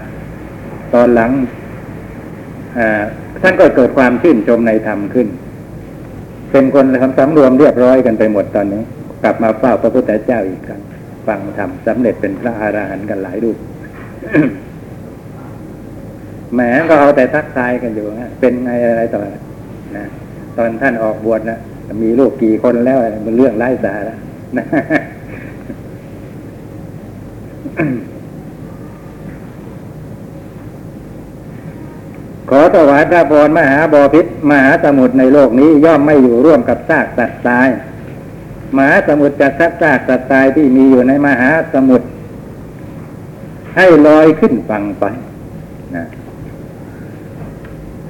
[0.93, 1.31] ตอนหลัง
[3.41, 5.27] ท่านก็เกิดความชื่นชมในธรรมขึ้น
[6.51, 8.81] เป็นคนทำสำรวมเรียบร้อยกันไปหมดตอนนี้
[9.23, 10.81] กลับมาเฝ้าพระพุทธเจ้าอีกครั้ง
[11.27, 13.57] ฟังธรรมสำเร็จเป็นพระอรหันต์กันหลายรูป
[16.53, 16.59] แหม
[16.89, 19.21] ก็เอาแต่ทักทายกันอยู่นะเป็นไงอะไรต่อ
[19.97, 20.05] นะ
[20.57, 21.59] ตอนท่านออกบวชนะ
[22.01, 24.15] มีลูกกี่คนแล้วมันเรื่องไร้สาระ
[24.57, 24.65] นะ
[32.49, 37.67] ขอถวายพระพรมหาบอพิษมหาสมุทรในโลกนี้ย่อมไม่อยู่ร่วมกับซากสัตว์ตาย
[38.75, 42.07] มหาสมุทรจะซักซากสัตว์ตายที่มีอยู่ในมหาสมุทร
[43.75, 45.03] ให้ลอยขึ้นฝั่งไป
[45.95, 46.05] นะ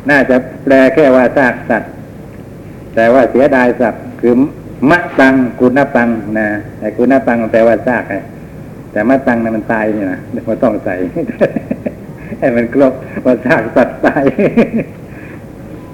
[0.10, 1.92] น่าจะแปลแค่ว่าซากสัตว์
[2.96, 4.34] แต่ว่าเสียดายสัตว์คือ
[4.90, 6.10] มะตังกุณปัง
[6.40, 6.48] นะ
[6.80, 8.16] ไอ้กุณปังแปลว่าซากไง
[8.92, 10.96] แต่มะตังนะมันตายนี่นะมันต้องใส่
[12.40, 12.94] ให้มันครบ
[13.26, 14.24] ว่าซากสัตว์ตาย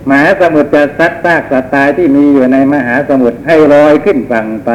[0.10, 4.72] มหาสมุทรจะซัดซากสัตว์ตายที่มีอยู่ในมหาสมุทรให้ลอยขึ้นฝั่งไป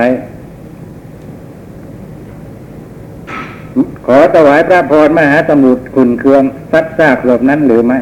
[4.07, 6.43] ขอถวายพระพรมหาสมุทรขุนเคือง
[6.73, 8.01] ซัดซากศพนั้นหรือไม่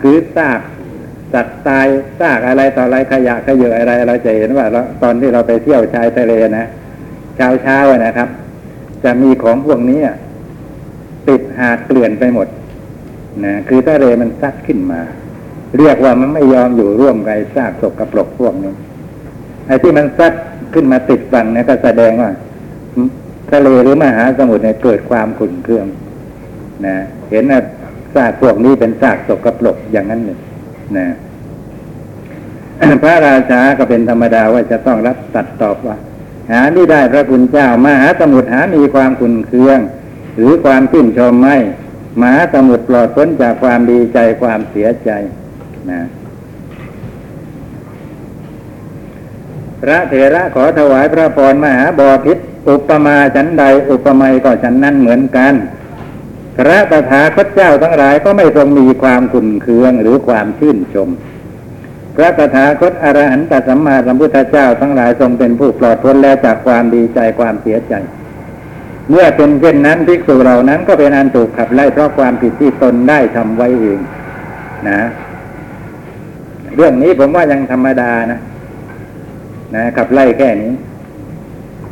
[0.00, 0.60] คือซาก
[1.32, 1.86] สัตว์ตาย
[2.20, 6.66] ซากอะไรต่ออะไรขยะขยะอะไร เราจะเห็นว่าเราตอนที่เราไปเที่ยวชายทะเลนะ
[7.36, 8.28] เช้าเช้านะครับ
[9.04, 10.00] จะมีของพวกนี้
[11.28, 12.48] ติดหาดเกลื่อนไปหมด
[13.44, 15.00] นะคือทะเลมันซัดขึ้นมา
[15.78, 18.72] เรียกว่ามันไม่ยอมอยู่ร่วมกับซากศพกระปรกพวกนี้
[19.66, 20.32] ไอ้ที่มันซัด
[20.74, 22.30] ขึ้นมาติดฝั่งนี่ยก็แสดงว่า
[23.50, 25.86] ทะเลหรือมหาสมุทรเนี่ยเกิดความขุ่นเคือง
[26.86, 26.96] นะ
[27.30, 27.62] เห็นนะ
[28.14, 30.38] ซากพวกนี้เป็นซากศพกระปรกอย่างนั้นเลย
[30.96, 31.06] นะ
[33.02, 35.96] พระราชาก็เป็นธรรมดาว่าจะต้องรับตัดตอบว่า
[36.50, 39.78] หาไม่ได้พระคุณเจ้ามาหาสมุทรหามีความขุนเคือง
[40.36, 41.56] หรือความชื่นชมไม่
[42.20, 45.10] มหาสมุทรปลอดพ้นจากความดีใจความเสียใจ
[45.90, 46.00] นะ
[49.82, 55.54] พระเถระขอถวายพระพรมหาบอพิษอุปมาฉันใดอุปไมยก็ฉันนั้นเหมือนกัน
[56.58, 61.08] พระตถาคตเจ้าทั้งหลายก็ไม่ทรงมีความขุ่นเคืองหรือความชื่นชม
[62.16, 67.94] พระตถาคตอรหันตสัมมาสัมพุทธเจ้าทั้งหลายทรงเป็นผู้ปลอดพ้นแล้วจากความดีใจความเสียใจ
[69.10, 74.00] เมื่อเป็นเช่นนั้นภิกษุเหล่านั้นก็เป็นอันถูกขับไล่เพราะความผิดที่ตนได้ทำไว้เอง
[74.88, 75.00] นะ
[76.76, 78.40] เรื่องนี้ผมว่ายังธรรมดานะ
[79.74, 80.72] นะขับไล่แค่นี้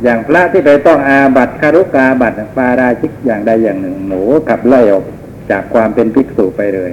[0.03, 5.05] อย่างพระที่ไปต้องอาบัตคารุกาบัตปาราชิกอย่างใดอย่างหนึ่งหนูขับไล่ออก
[5.51, 6.91] จากความเป็นภิกษุไปเลย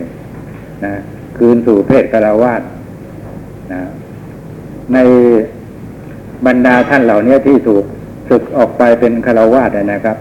[0.85, 0.95] นะ
[1.37, 2.63] คืนสู่เพศกราวาส
[3.73, 3.83] นะ
[4.95, 4.99] ใน
[6.47, 7.85] บรรดาท่านเหล่านี้ที่ถูก
[8.31, 10.17] ศึกออกไปเป็นคารวาสเนี่ยนะครับ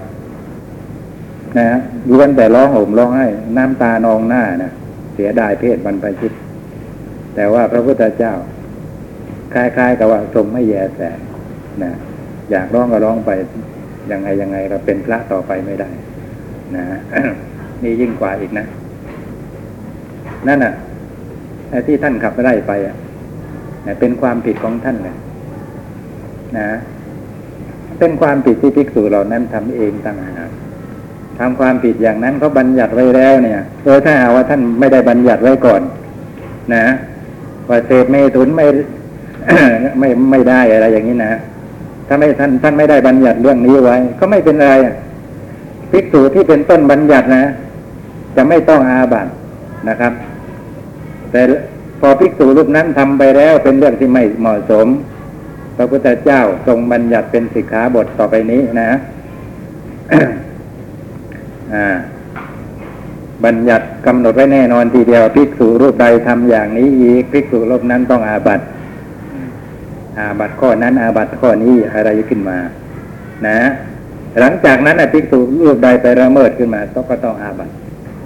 [1.57, 1.79] นะฮะ
[2.11, 3.27] ล้วนแต่ร้องห่มร้องไห้
[3.57, 4.71] น้ำตานองหน้านะ
[5.13, 6.31] เสียดายเพศบรรพชิต
[7.35, 8.33] แต่ว่าพระพุทธเจ้า
[9.53, 11.01] คล้ายๆกับว่าทรงไม่แยแส
[11.83, 11.91] นะ
[12.51, 13.31] อยากร้องก็ร้องไป
[14.11, 15.89] ยังไงยังไงเราเป็นพระต่อไปไม่ได้
[16.75, 16.83] นะ
[17.83, 18.65] นี่ยิ่งกว่าอีกนะ
[20.47, 20.73] นั่นน่ะ
[21.69, 22.95] ไอ้ที่ท่านขับไล่ไปอะ
[23.99, 25.15] เป็นความผิดของท่านเลย
[26.57, 26.69] นะ
[27.99, 30.49] เป็นความผิดที่ภิกษุเหล่านั้นทำเองต่างหาก
[31.39, 35.81] ทำความผิดอย่างนั้นเขาบัญญัติไว้แล้วเนี่ยเออถ้าหาว่าท่านไม่ได้บัญญัติไว้ก่อน
[36.75, 36.85] นะ
[37.69, 38.67] ว่าเศษเมถุนไม่
[39.99, 41.31] ไม่ไม่ได้อะไรอย่างนี้นะ
[42.13, 44.73] ถ้าไม่ท่านท่านไม่ได้บัญญัติเรื่องนี้ไว้ ก็ไม่เป็นไร
[45.91, 47.45] ภิกษุที่เป็นต้นบัญญัตินะ
[48.35, 49.27] จะไม่ต้องอาบัต
[49.89, 50.13] นะครับ
[51.31, 51.41] แต่
[51.99, 54.87] พอภิกษุรูปนั้นทำไปแล้วเป็นเรื่องที่ไม่เหมาะสม
[55.75, 58.89] พระพุทธเจ้าทรงบัญญัติเป็นสิกขาบทต่อไปนี้นะ
[63.45, 68.63] บัญญัติกำหนดไว้แน่นอนทีเดียวภิกษุรูปใดทำอย่างนี้อีกภิกษุรูปนั้นต้องอาบัติ
[70.17, 72.57] อาบัตข้อนั้น อาบัตข้อนี้อะไรขึ้นมา
[73.47, 73.59] นะ
[74.39, 77.69] หลังจากนั้นน่ะภิกษุรูปใดไปละเมิดขึ้นมาต้องก็ต้องอาบัต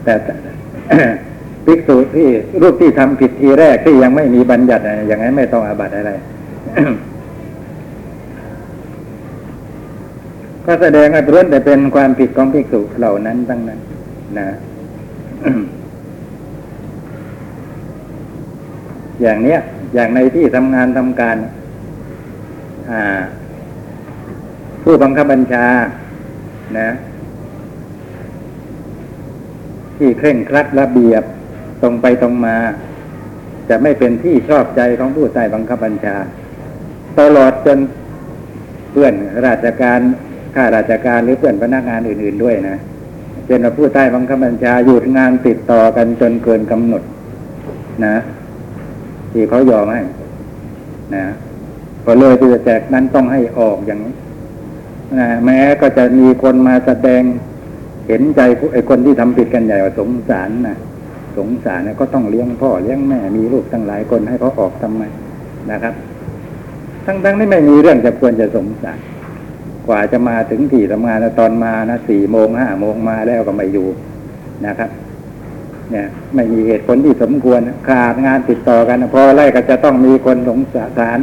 [0.03, 0.13] แต่
[1.65, 2.27] ภิกษุที่
[2.61, 6.11] รูปที่ทำผิดทีแรกที่ยังไม่มีบัญญัติอย่างนั้นไม่ต้องอาบัตอะไร
[10.65, 13.79] ก็แสดงว่าล้วนแต่เป็นความผิดของภิกษุเหล่านั้นทั้งนั้น
[14.39, 14.49] นะ
[19.21, 19.59] อย่างเนี้ย
[19.95, 21.37] อย่างในที่ทำงานทำการ
[24.83, 25.65] ผู้บังคับบัญชา
[26.79, 26.89] นะ
[29.97, 31.23] ที่เคร่งครัดระเบียบ
[31.81, 32.57] ตรงไปตรงมา
[33.69, 36.15] จะไม่เป็นที่ชอบใจของผู้ใต้บังคับบัญชา
[37.19, 37.79] ตลอดจน
[38.91, 39.13] เพื่อน
[39.45, 39.99] ราชการ
[40.55, 42.77] ข้าราชการหรือเพื่อนพนักงานอื่น ๆด้วยนะ
[43.45, 47.03] เช่นว่าผู้ใต้บังคับบัญชาหยุดงานติดต่อกันจนเกินกำหนด
[48.05, 48.15] นะ
[49.31, 50.01] ที่เขายอมให้
[51.15, 51.25] นะ
[52.05, 54.15] พอเลยที่จะแจกนั้นต้องให้ออกอย่างนี้
[55.19, 57.23] นะแม้ก็จะมีคนมาแสดง
[58.07, 58.41] เห็นใจ
[58.73, 60.77] ไอ้คนที่ทำผิดกันใหญ่ว่าสงสารนะ
[61.37, 65.03] สงสารนะก็ต้องเลี้ยงพ่อเลี้ยงแม่มีลูกตั้งหลายคนให้เขาออกทำไม
[65.71, 65.93] นะครับ
[67.05, 68.99] ทั้งๆที่ไม่มีเรื่องจะควรจะสงสาร
[69.87, 73.87] กว่าจะมาถึงที่ทำงานนะตอนมานะสี่โมงห้าโมงมาแล้วก็ไม่อยู่
[74.65, 74.89] นะครับ
[75.91, 81.19] เนี่ย ไม่มีเหตุผลที่สมควรขาดงานติดต่อกัน พอไล่ก็จะต้องมีคนสงสาร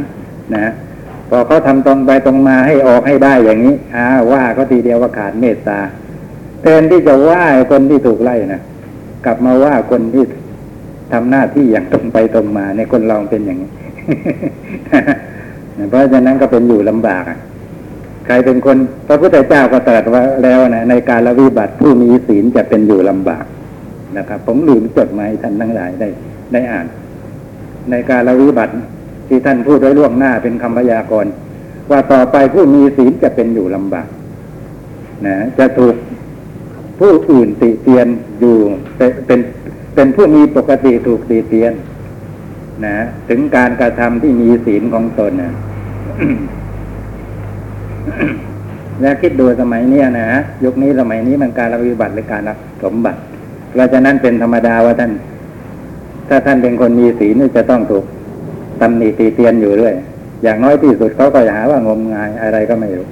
[0.55, 0.73] นะ
[1.29, 5.79] พอเขาทำตรงไปตรงมาให้ออกให้ได้อย่างนี้อ่าว่าก็ทีเดียวว่าขาดเมตตา
[6.61, 8.61] แทนที่จะว่าคนที่ถูกไล่นะ
[9.25, 10.23] กลับมาว่าคนที่
[11.13, 13.71] ทำหน้าที่อย่างตรงไปตรงมาในยคนเราเป็นอย่างนี้
[15.89, 17.23] เพราะฉะนั้นก็เป็นอยู่ลำบาก
[18.25, 18.77] ใครเป็นคน
[19.07, 23.45] พระพุทธเจ้าก็ตรัสว่าแล้วนะในการละวิบัติผู้มีศีลจะเป็นอยู่ลำบาก
[24.17, 26.07] นะครับ ผมลืมจดหมายท่านทั้งหลายได้
[26.53, 26.85] ได้อ่าน
[27.91, 28.73] ในการละวิบัติ
[29.27, 31.31] ที่ท่านพูดไว้ล่วงหน้าเป็นคำพยากรณ์
[31.91, 34.07] ว่าต่อไปผู้มีศีลจะเป็นอยู่ลำบาก
[35.25, 35.95] นะจะถูก
[36.99, 38.07] ผู้อื่นติเตียน
[38.39, 38.55] อยู่
[38.97, 39.39] เป็น
[39.95, 41.73] เป็นผู้มีปกติถูกติเตียน
[42.85, 42.95] นะ
[43.29, 45.53] ถึงการกระทำที่มีศีลของตนนะ
[49.01, 50.27] แล้วคิดดูสมัยเนี้ยนะ
[50.63, 53.19] ยุคนี้สมัยนี้มันการรับวิบัติหรือการรับสมบัติ
[53.73, 55.11] เพราะฉะนั้นเป็นธรรมดาว่าท่าน
[56.29, 58.03] ถ้าท่านเป็นคนมีศีลนี่จะต้องถูก
[58.81, 59.95] ตำหนิตีเตียนอยู่เรื่อย
[60.43, 63.07] อย่างน้อยที่สุดเขาก็จะหาว่างมงายอะไรก็ไม่รู้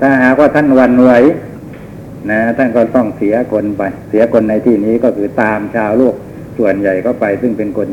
[0.00, 1.12] ถ้าหากว่าท่านวันไหว
[2.30, 6.14] นะท่านก็ต้องเสียคนไป เสียคนในที่นี้ก็คือตามชาวโลก
[6.58, 7.88] ส่วนใหญ่ก็ไป ซึ่งเป็นคน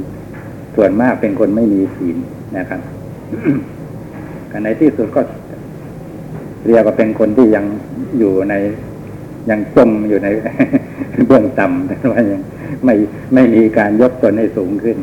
[0.75, 2.17] ส่วนมากเป็นคนไม่มีศีล
[2.57, 2.81] นะครับ
[4.51, 5.21] กันในที่สุดก็
[6.67, 7.65] เรียกว่าเป็นคนที่ยัง
[8.19, 8.53] อยู่ใน
[9.49, 10.27] ยังจมอยู่ใน
[11.27, 12.41] เบื้องต่ำแต่ว่ายัง
[12.85, 12.95] ไม่
[13.33, 14.97] ไม่มีการยกตนให้สูงขึ้น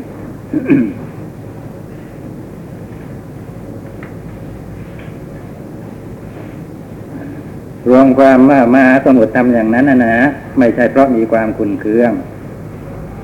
[7.89, 10.15] รวมความว่ามหาสมุทรทำอย่างนั้นนะนะ
[10.57, 12.11] ไม่ใช่เพราะมีความขุนเคือง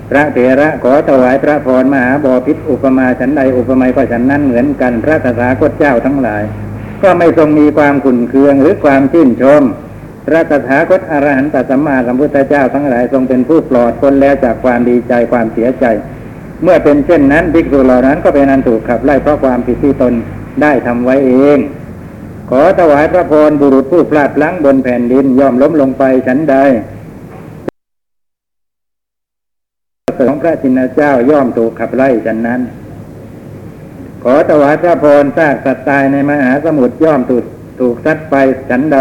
[0.10, 6.44] พระเถระขอถวายพระพรมหาบอพิษอุปมาฉันใดอุปไมยก็ฉันนั้นเหมือนกันพระตถาคตเจ้าทั้งหลาย
[7.04, 9.62] ก็ไม่ทรงมีความขุนเคืองหรือความชื่นชม
[10.26, 15.86] พระตถาคตอรหันตสัมมาสัมพุทธเจ้าทั้งหลายทรงเป็นผู้ปลอดพ้นแล้วจากความดีใจความเสียใจ
[16.64, 20.14] เมื่อเป็นเช่นนั้นภิกษุเหล่านั้นก็เป็นอันถูกขับไล่เพราะความผิดที่ตน
[20.62, 21.60] ได้ทำไว้เอง
[22.50, 26.56] ขอถวายพระพรบุรุษผู้พลาดพลั้งบนแผ่นดินย่อมล้มลงไปฉันใด
[30.20, 32.62] ของพระชินเจ้าย่อมถูกขับไล่ฉันนั้น
[34.24, 37.46] ขอถวายพระพรซากสัตว์ตายในมหาสมุทรย่อมถูก
[37.80, 38.36] ถูกซัดไป
[38.70, 39.00] ฉันใด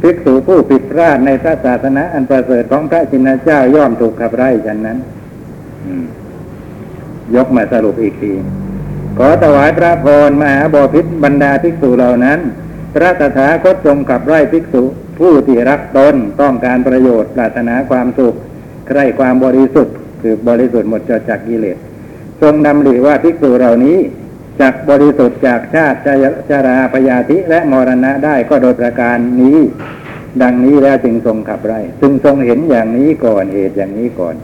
[0.00, 4.98] ภิกษุผู้ผิดพลาดในพระศาสนาอันประเสริฐของพระชินเจ้าย่อมถูกขับไล่ฉันนั้น
[7.34, 8.32] ยกมาสรุปอีกที
[9.18, 12.38] ขอถวายพระพรมหาบอพิษบรรดาภิกษุเหล่านั้น
[12.94, 14.82] พระตถาคตทรงขับไล่ภิกษุ
[15.18, 18.34] ผู้ที่รักตนต้องการประโยชน์ปรารถนาความสุข
[18.88, 21.78] ใคร่ความบริสุทธิ์ คือบริสุทธิ์หมดจดจากกิเลส
[22.42, 23.98] ทรงดำริว่าภิกษุเหล่านี้
[24.60, 25.98] จากบริสุทธิ์จากชาติ
[26.48, 29.58] ชาราพยาธิและมรณะได้ก็โดยประการนี้
[30.42, 34.34] ดังนี้แล้วจึงทรงขับไล่จึงทรงเห็นอย่างนี้ก่อนเหตุอย่างนี้ก่อน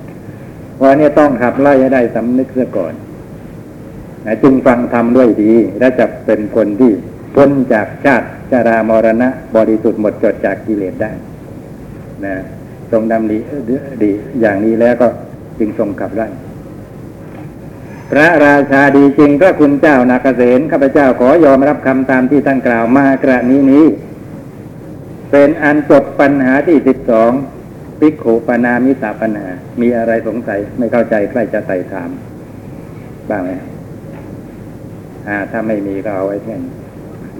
[0.80, 2.94] ว่าเนี่ยต้องขับไล่ให้ได้สำนึกเสียก่อน
[4.42, 6.92] จึงฟังธรรมด้วยดี และจะเป็นคนที่
[7.34, 11.10] พ้นจากชาติชารามรณะ บริสุทธิ์หมดจดจากกิเลสได้
[12.24, 12.34] นะ
[12.92, 13.38] ทรงดำดี
[14.02, 14.10] ดี
[14.40, 15.08] อย่างนี้แล้วก็
[15.58, 16.28] จึงทรงขับไล่
[18.10, 23.84] พระราชาดีจริงพระคุณเจ้านาเกษตข้าพเจ้าขอยอมรับคำตามที่ท่านกล่าวมากระนี้นี้
[25.30, 27.32] เป็นอันจบปัญหาที่สิบสอง
[28.00, 29.48] ปิกโขปนามิตาปัญหา
[29.80, 32.10] มีอะไรสงสัยไม่เข้าใจใครจะใส่ถาม
[33.30, 33.50] บ้างไหม
[35.50, 36.60] ถ้าไม่มีก็เอาไว้เท่น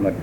[0.01, 0.15] หมด